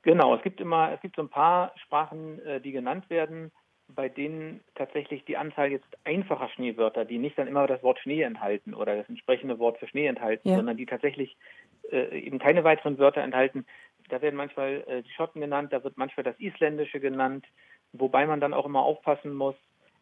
Genau, 0.04 0.36
es 0.36 0.42
gibt 0.42 0.62
immer, 0.62 0.94
es 0.94 1.02
gibt 1.02 1.16
so 1.16 1.22
ein 1.22 1.30
paar 1.30 1.74
Sprachen, 1.78 2.40
äh, 2.40 2.62
die 2.62 2.72
genannt 2.72 3.10
werden, 3.10 3.52
bei 3.90 4.10
denen 4.10 4.62
tatsächlich 4.76 5.24
die 5.26 5.38
Anzahl 5.38 5.72
jetzt 5.72 5.88
einfacher 6.04 6.50
Schneewörter, 6.50 7.06
die 7.06 7.18
nicht 7.18 7.38
dann 7.38 7.48
immer 7.48 7.68
das 7.68 7.82
Wort 7.84 8.00
Schnee 8.00 8.22
enthalten 8.22 8.74
oder 8.74 8.96
das 8.96 9.08
entsprechende 9.08 9.60
Wort 9.60 9.78
für 9.80 9.88
Schnee 9.88 10.08
enthalten, 10.08 10.50
ja. 10.50 10.56
sondern 10.58 10.78
die 10.78 10.86
tatsächlich 10.86 11.38
äh, 11.92 12.20
eben 12.20 12.40
keine 12.40 12.64
weiteren 12.64 12.98
Wörter 12.98 13.22
enthalten. 13.22 13.66
Da 14.10 14.22
werden 14.22 14.36
manchmal 14.36 14.84
äh, 14.88 15.04
die 15.04 15.12
Schotten 15.12 15.42
genannt, 15.42 15.72
da 15.72 15.84
wird 15.84 15.98
manchmal 15.98 16.24
das 16.24 16.40
Isländische 16.40 17.00
genannt, 17.00 17.46
wobei 17.94 18.26
man 18.26 18.42
dann 18.42 18.54
auch 18.54 18.66
immer 18.66 18.84
aufpassen 18.84 19.34
muss, 19.34 19.56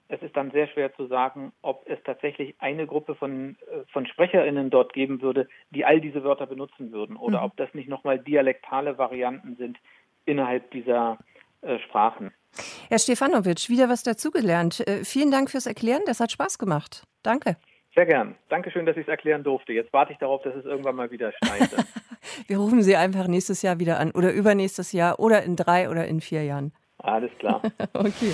es 0.07 0.21
ist 0.21 0.35
dann 0.35 0.51
sehr 0.51 0.67
schwer 0.67 0.93
zu 0.95 1.07
sagen, 1.07 1.51
ob 1.61 1.87
es 1.89 1.97
tatsächlich 2.03 2.55
eine 2.59 2.85
Gruppe 2.85 3.15
von, 3.15 3.57
äh, 3.71 3.83
von 3.91 4.05
SprecherInnen 4.05 4.69
dort 4.69 4.93
geben 4.93 5.21
würde, 5.21 5.47
die 5.71 5.85
all 5.85 5.99
diese 5.99 6.23
Wörter 6.23 6.45
benutzen 6.45 6.91
würden 6.91 7.15
oder 7.15 7.39
mhm. 7.39 7.45
ob 7.45 7.57
das 7.57 7.73
nicht 7.73 7.89
nochmal 7.89 8.19
dialektale 8.19 8.97
Varianten 8.97 9.55
sind 9.55 9.77
innerhalb 10.25 10.69
dieser 10.71 11.17
äh, 11.61 11.79
Sprachen. 11.79 12.31
Herr 12.89 12.99
Stefanovic, 12.99 13.69
wieder 13.69 13.89
was 13.89 14.03
dazugelernt. 14.03 14.87
Äh, 14.87 15.03
vielen 15.03 15.31
Dank 15.31 15.49
fürs 15.49 15.65
Erklären, 15.65 16.03
das 16.05 16.19
hat 16.19 16.31
Spaß 16.31 16.59
gemacht. 16.59 17.03
Danke. 17.23 17.57
Sehr 17.95 18.05
gern. 18.05 18.35
Dankeschön, 18.49 18.85
dass 18.85 18.97
ich 18.97 19.03
es 19.03 19.07
erklären 19.07 19.43
durfte. 19.43 19.71
Jetzt 19.71 19.91
warte 19.93 20.11
ich 20.11 20.19
darauf, 20.19 20.41
dass 20.43 20.53
es 20.53 20.65
irgendwann 20.65 20.95
mal 20.95 21.11
wieder 21.11 21.31
schneit. 21.31 21.69
Wir 22.47 22.57
rufen 22.57 22.81
Sie 22.83 22.95
einfach 22.95 23.27
nächstes 23.27 23.61
Jahr 23.61 23.79
wieder 23.79 23.99
an 23.99 24.11
oder 24.11 24.31
übernächstes 24.31 24.91
Jahr 24.91 25.19
oder 25.19 25.43
in 25.43 25.55
drei 25.55 25.89
oder 25.89 26.05
in 26.05 26.19
vier 26.19 26.43
Jahren. 26.43 26.73
Alles 26.97 27.31
klar. 27.39 27.61
okay. 27.93 28.33